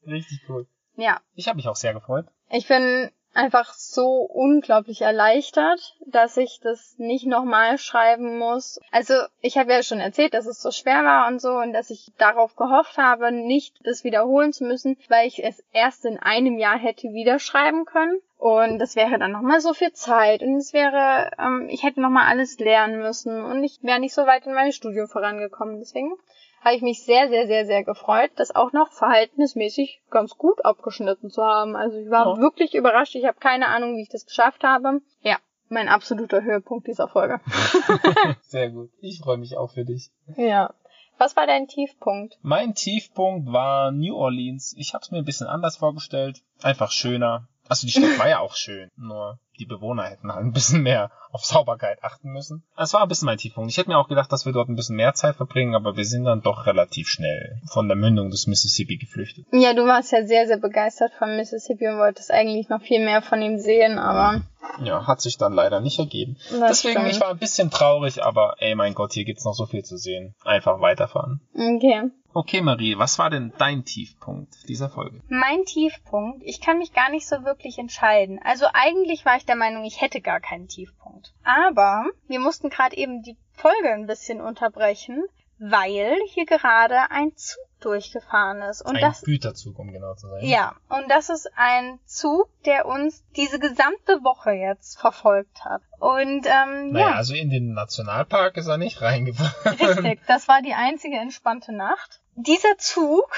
[0.06, 0.68] Richtig cool.
[0.96, 2.26] Ja, Ich habe mich auch sehr gefreut.
[2.50, 8.80] ich bin einfach so unglaublich erleichtert, dass ich das nicht nochmal schreiben muss.
[8.92, 11.90] Also ich habe ja schon erzählt, dass es so schwer war und so und dass
[11.90, 16.58] ich darauf gehofft habe, nicht das wiederholen zu müssen, weil ich es erst in einem
[16.58, 18.20] Jahr hätte wieder schreiben können.
[18.38, 22.28] Und das wäre dann nochmal so viel Zeit und es wäre, ähm, ich hätte nochmal
[22.28, 25.80] alles lernen müssen und ich wäre nicht so weit in meinem Studium vorangekommen.
[25.80, 26.16] Deswegen
[26.64, 31.30] habe ich mich sehr, sehr, sehr, sehr gefreut, das auch noch verhältnismäßig ganz gut abgeschnitten
[31.30, 31.76] zu haben.
[31.76, 32.38] Also ich war Ja.
[32.42, 33.16] wirklich überrascht.
[33.16, 35.02] Ich habe keine Ahnung, wie ich das geschafft habe.
[35.22, 35.38] Ja,
[35.70, 37.40] mein absoluter Höhepunkt dieser Folge.
[38.42, 38.92] sehr gut.
[39.02, 40.12] Ich freue mich auch für dich.
[40.38, 40.74] Ja.
[41.18, 42.40] Was war dein Tiefpunkt?
[42.42, 44.74] Mein Tiefpunkt war New Orleans.
[44.78, 46.42] Ich habe es mir ein bisschen anders vorgestellt.
[46.64, 47.48] Einfach schöner.
[47.72, 48.90] Also die Stadt war ja auch schön.
[48.98, 52.64] Nur die Bewohner hätten halt ein bisschen mehr auf Sauberkeit achten müssen.
[52.76, 53.72] Es war ein bisschen mein Tiefpunkt.
[53.72, 56.04] Ich hätte mir auch gedacht, dass wir dort ein bisschen mehr Zeit verbringen, aber wir
[56.04, 59.46] sind dann doch relativ schnell von der Mündung des Mississippi geflüchtet.
[59.54, 63.22] Ja, du warst ja sehr, sehr begeistert von Mississippi und wolltest eigentlich noch viel mehr
[63.22, 64.42] von ihm sehen, aber
[64.84, 66.36] Ja, hat sich dann leider nicht ergeben.
[66.50, 67.22] das Deswegen, ich stimmt.
[67.22, 70.36] war ein bisschen traurig, aber ey, mein Gott, hier gibt's noch so viel zu sehen.
[70.44, 71.40] Einfach weiterfahren.
[71.54, 72.10] Okay.
[72.34, 75.22] Okay, Marie, was war denn dein Tiefpunkt dieser Folge?
[75.28, 78.40] Mein Tiefpunkt, ich kann mich gar nicht so wirklich entscheiden.
[78.44, 81.34] Also eigentlich war ich der Meinung, ich hätte gar keinen Tiefpunkt.
[81.44, 85.24] Aber wir mussten gerade eben die Folge ein bisschen unterbrechen,
[85.60, 88.82] weil hier gerade ein Zug durchgefahren ist.
[88.82, 90.46] Und Ein das Güterzug, um genau zu sein.
[90.46, 95.82] ja, und das ist ein Zug, der uns diese gesamte Woche jetzt verfolgt hat.
[96.00, 99.76] Und ähm, Naja, ja, also in den Nationalpark ist er nicht reingefahren.
[99.78, 102.21] richtig, das war die einzige entspannte Nacht.
[102.36, 103.30] Dieser Zug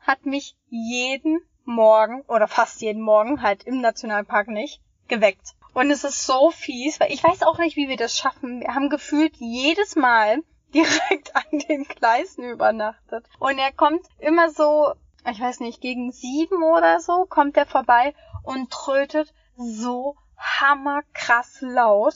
[0.00, 5.54] hat mich jeden Morgen oder fast jeden Morgen, halt im Nationalpark nicht, geweckt.
[5.74, 8.60] Und es ist so fies, weil ich weiß auch nicht, wie wir das schaffen.
[8.60, 10.42] Wir haben gefühlt jedes Mal
[10.74, 13.26] direkt an den Gleisen übernachtet.
[13.38, 14.92] Und er kommt immer so,
[15.28, 18.14] ich weiß nicht, gegen sieben oder so, kommt er vorbei
[18.44, 22.14] und trötet so hammerkrass laut.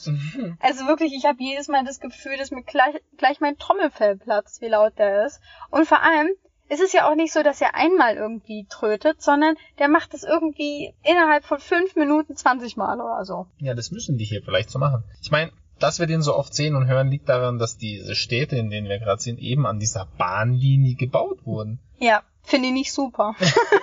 [0.59, 4.61] Also wirklich, ich habe jedes Mal das Gefühl, dass mir gleich, gleich mein Trommelfell platzt,
[4.61, 5.41] wie laut der ist.
[5.69, 6.29] Und vor allem,
[6.69, 10.23] es ist ja auch nicht so, dass er einmal irgendwie trötet, sondern der macht es
[10.23, 13.47] irgendwie innerhalb von fünf Minuten 20 Mal oder so.
[13.59, 15.03] Ja, das müssen die hier vielleicht so machen.
[15.21, 18.55] Ich meine, dass wir den so oft sehen und hören, liegt daran, dass diese Städte,
[18.55, 21.79] in denen wir gerade sind, eben an dieser Bahnlinie gebaut wurden.
[21.99, 23.35] Ja, finde ich nicht super.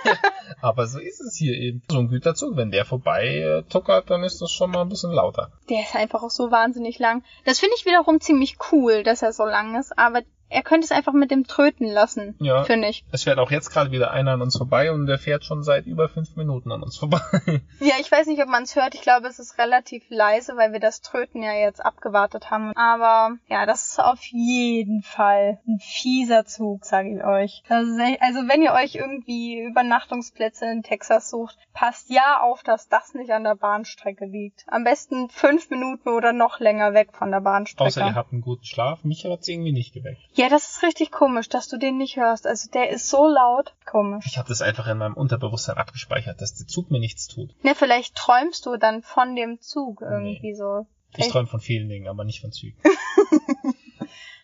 [0.61, 1.81] Aber so ist es hier eben.
[1.89, 5.11] So ein Güterzug, wenn der vorbei äh, tuckert, dann ist das schon mal ein bisschen
[5.11, 5.51] lauter.
[5.69, 7.23] Der ist einfach auch so wahnsinnig lang.
[7.45, 10.21] Das finde ich wiederum ziemlich cool, dass er so lang ist, aber
[10.51, 12.63] er könnte es einfach mit dem tröten lassen, Ja.
[12.63, 13.03] finde ich.
[13.11, 15.85] Es fährt auch jetzt gerade wieder einer an uns vorbei und der fährt schon seit
[15.85, 17.19] über fünf Minuten an uns vorbei.
[17.79, 18.93] Ja, ich weiß nicht, ob man es hört.
[18.95, 22.73] Ich glaube, es ist relativ leise, weil wir das Tröten ja jetzt abgewartet haben.
[22.75, 27.63] Aber ja, das ist auf jeden Fall ein fieser Zug, sage ich euch.
[27.69, 33.13] Echt, also wenn ihr euch irgendwie Übernachtungsplätze in Texas sucht, passt ja auf, dass das
[33.13, 34.63] nicht an der Bahnstrecke liegt.
[34.67, 37.87] Am besten fünf Minuten oder noch länger weg von der Bahnstrecke.
[37.87, 39.03] Außer ihr habt einen guten Schlaf.
[39.03, 40.21] Mich hat's irgendwie nicht geweckt.
[40.33, 42.47] ja, das ist richtig komisch, dass du den nicht hörst.
[42.47, 43.73] Also der ist so laut.
[43.85, 44.25] Komisch.
[44.27, 47.53] Ich habe das einfach in meinem Unterbewusstsein abgespeichert, dass der Zug mir nichts tut.
[47.63, 50.85] Ne, vielleicht träumst du dann von dem Zug irgendwie so.
[51.17, 52.77] Ich träume von vielen Dingen, aber nicht von Zügen.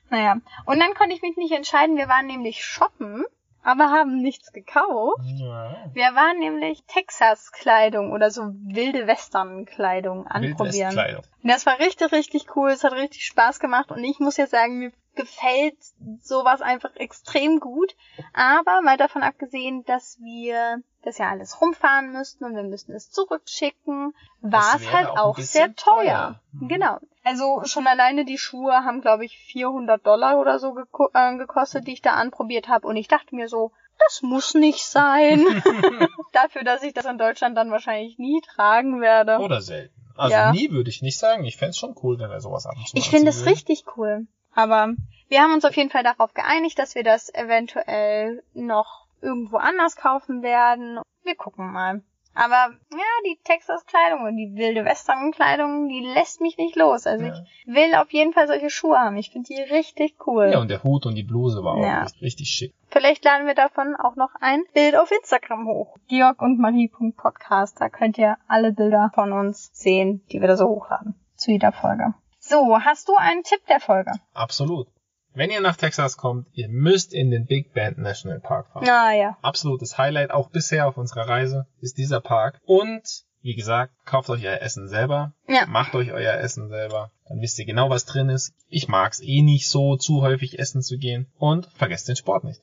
[0.09, 1.97] Naja, und dann konnte ich mich nicht entscheiden.
[1.97, 3.25] Wir waren nämlich shoppen,
[3.61, 5.21] aber haben nichts gekauft.
[5.25, 5.75] Ja.
[5.93, 10.95] Wir waren nämlich Texas-Kleidung oder so wilde Western-Kleidung anprobieren.
[10.95, 11.23] Wildwestkleidung.
[11.43, 12.69] Und das war richtig, richtig cool.
[12.71, 13.91] Es hat richtig Spaß gemacht.
[13.91, 15.75] Und ich muss ja sagen, mir gefällt
[16.21, 17.93] sowas einfach extrem gut.
[18.33, 23.09] Aber mal davon abgesehen, dass wir das ja alles rumfahren müssten und wir müssten es
[23.11, 25.95] zurückschicken, war es halt auch auch sehr teuer.
[25.95, 26.41] teuer.
[26.53, 26.67] Mhm.
[26.69, 26.97] Genau.
[27.23, 31.87] Also schon alleine die Schuhe haben, glaube ich, 400 Dollar oder so geko äh, gekostet,
[31.87, 32.87] die ich da anprobiert habe.
[32.87, 35.45] Und ich dachte mir so, das muss nicht sein.
[36.31, 39.39] Dafür, dass ich das in Deutschland dann wahrscheinlich nie tragen werde.
[39.39, 39.93] Oder selten.
[40.15, 40.51] Also Ja.
[40.51, 41.43] nie würde ich nicht sagen.
[41.45, 43.85] Ich fände es schon cool, wenn er sowas ab und zu Ich finde es richtig
[43.95, 44.27] cool.
[44.57, 44.93] Aber
[45.29, 49.95] wir haben uns auf jeden Fall darauf geeinigt, dass wir das eventuell noch irgendwo anders
[49.95, 50.99] kaufen werden.
[51.23, 52.01] Wir gucken mal.
[52.33, 57.05] Aber ja, die Texas-Kleidung und die wilde Western-Kleidung, die lässt mich nicht los.
[57.07, 57.33] Also Ja.
[57.33, 59.17] ich will auf jeden Fall solche Schuhe haben.
[59.17, 60.49] Ich finde die richtig cool.
[60.53, 62.01] Ja, und der Hut und die Bluse war auch Ja.
[62.03, 62.73] richtig- richtig schick.
[62.89, 65.97] Vielleicht laden wir davon auch noch ein Bild auf Instagram hoch.
[66.07, 67.79] Georg und Marie.podcast.
[67.81, 71.15] Da könnt ihr alle Bilder von uns sehen, die wir da so hochladen.
[71.35, 72.13] Zu jeder Folge.
[72.47, 74.11] So, hast du einen Tipp der Folge?
[74.33, 74.87] Absolut.
[75.33, 78.87] Wenn ihr nach Texas kommt, ihr müsst in den Big Bend National Park fahren.
[78.89, 79.37] Ah ja.
[79.41, 82.59] Absolutes Highlight auch bisher auf unserer Reise ist dieser Park.
[82.65, 83.03] Und
[83.41, 85.33] wie gesagt, kauft euch euer Essen selber.
[85.47, 85.65] Ja.
[85.67, 87.11] Macht euch euer Essen selber.
[87.27, 88.53] Dann wisst ihr genau, was drin ist.
[88.69, 91.31] Ich mag's eh nicht so, zu häufig essen zu gehen.
[91.37, 92.61] Und vergesst den Sport nicht.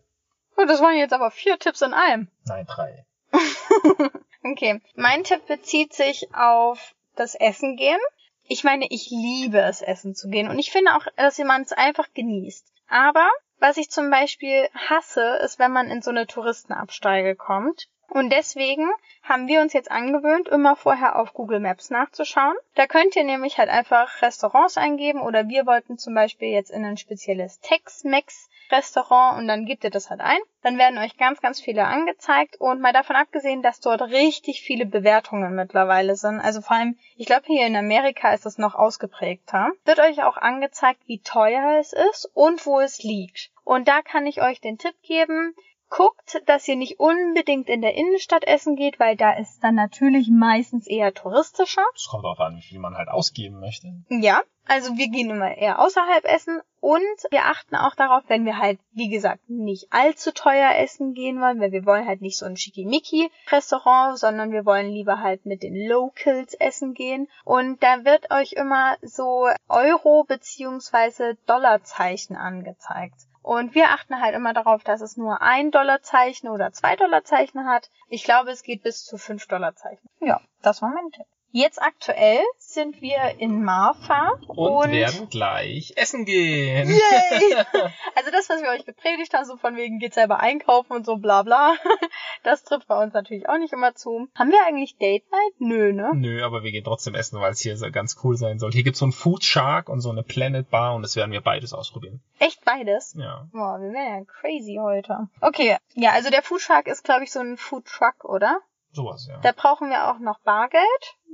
[0.57, 2.29] Oh, das waren jetzt aber vier Tipps in einem.
[2.45, 3.05] Nein, drei.
[4.45, 4.83] Okay.
[4.95, 7.99] Mein Tipp bezieht sich auf das Essen gehen.
[8.47, 10.49] Ich meine, ich liebe es, essen zu gehen.
[10.49, 12.67] Und ich finde auch, dass man es einfach genießt.
[12.89, 13.29] Aber
[13.59, 17.89] was ich zum Beispiel hasse, ist, wenn man in so eine Touristenabsteige kommt.
[18.09, 18.91] Und deswegen
[19.23, 22.55] haben wir uns jetzt angewöhnt, immer vorher auf Google Maps nachzuschauen.
[22.75, 26.85] Da könnt ihr nämlich halt einfach Restaurants eingeben oder wir wollten zum Beispiel jetzt in
[26.85, 30.39] ein spezielles Tex-Mex Restaurant und dann gebt ihr das halt ein.
[30.63, 34.87] Dann werden euch ganz, ganz viele angezeigt und mal davon abgesehen, dass dort richtig viele
[34.87, 36.41] Bewertungen mittlerweile sind.
[36.41, 39.71] Also vor allem, ich glaube hier in Amerika ist das noch ausgeprägter.
[39.85, 43.51] Wird euch auch angezeigt, wie teuer es ist und wo es liegt.
[43.65, 45.55] Und da kann ich euch den Tipp geben,
[45.89, 50.29] guckt, dass ihr nicht unbedingt in der Innenstadt essen geht, weil da ist dann natürlich
[50.31, 51.85] meistens eher touristischer.
[51.95, 53.93] Es kommt auch an, wie viel man halt ausgeben möchte.
[54.09, 58.59] Ja, also wir gehen immer eher außerhalb essen und wir achten auch darauf, wenn wir
[58.59, 62.47] halt, wie gesagt, nicht allzu teuer essen gehen wollen, weil wir wollen halt nicht so
[62.47, 67.29] ein Schickimicki-Restaurant, sondern wir wollen lieber halt mit den Locals essen gehen.
[67.45, 73.17] Und da wird euch immer so Euro- beziehungsweise Dollarzeichen angezeigt.
[73.45, 77.91] Und wir achten halt immer darauf, dass es nur ein Dollarzeichen oder zwei Dollarzeichen hat.
[78.09, 80.09] Ich glaube, es geht bis zu fünf Dollarzeichen.
[80.21, 81.27] Ja, das war mein Tipp.
[81.51, 86.89] Jetzt aktuell sind wir in Marfa Und, werden gleich essen gehen.
[86.89, 87.55] Yay!
[88.17, 91.17] Also das, was wir euch gepredigt haben, so von wegen geht selber einkaufen und so
[91.17, 91.75] bla bla,
[92.43, 94.29] das trifft bei uns natürlich auch nicht immer zu.
[94.35, 95.53] Haben wir eigentlich Date Night?
[95.59, 96.13] Nö, ne?
[96.15, 98.73] Nö, aber wir gehen trotzdem essen, weil es hier so ganz cool sein soll.
[98.73, 101.41] Hier gibt's so einen Food Shark und so eine Planet Bar und das werden wir
[101.41, 102.23] beides ausprobieren.
[102.39, 103.15] Echt beides?
[103.17, 103.49] Ja.
[103.53, 105.29] Boah, wir werden ja crazy heute.
[105.41, 108.61] Okay, ja, also der Food Shark ist, glaube ich, so ein Food Truck, oder?
[108.93, 109.39] Sowas, ja.
[109.41, 110.85] Da brauchen wir auch noch Bargeld.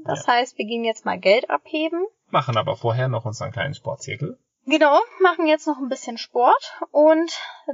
[0.05, 2.07] Das heißt, wir gehen jetzt mal Geld abheben.
[2.31, 4.39] Machen aber vorher noch unseren kleinen Sportzirkel.
[4.71, 7.31] Genau, machen jetzt noch ein bisschen Sport und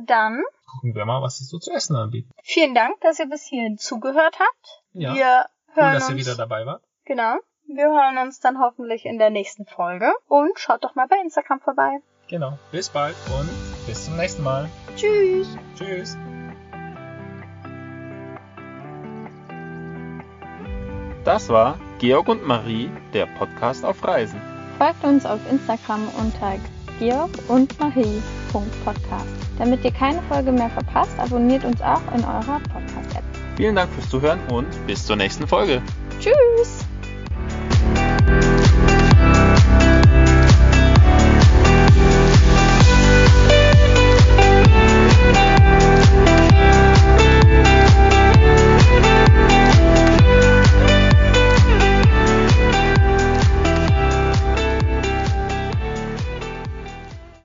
[0.07, 0.43] dann
[0.73, 2.31] Gucken wir mal, was sie so zu essen anbieten.
[2.43, 4.83] vielen Dank, dass ihr bis hierhin zugehört habt.
[4.93, 5.15] Ja.
[5.15, 6.83] Wir Cool, hören dass ihr wieder dabei wart.
[7.05, 7.37] Genau.
[7.69, 10.13] Wir hören uns dann hoffentlich in der nächsten Folge.
[10.27, 11.99] Und schaut doch mal bei Instagram vorbei.
[12.29, 12.59] Genau.
[12.73, 13.49] Bis bald und
[13.87, 14.69] bis zum nächsten Mal.
[14.97, 15.49] Tschüss.
[15.77, 16.17] Tschüss.
[21.25, 24.41] Das war Georg und Marie, der Podcast auf Reisen.
[24.79, 26.55] Folgt uns auf Instagram unter
[26.99, 29.27] georg und marie.podcast.
[29.59, 33.25] Damit ihr keine Folge mehr verpasst, abonniert uns auch in eurer Podcast-App.
[33.57, 35.81] Vielen Dank fürs Zuhören und bis zur nächsten Folge.
[36.21, 36.87] Tschüss!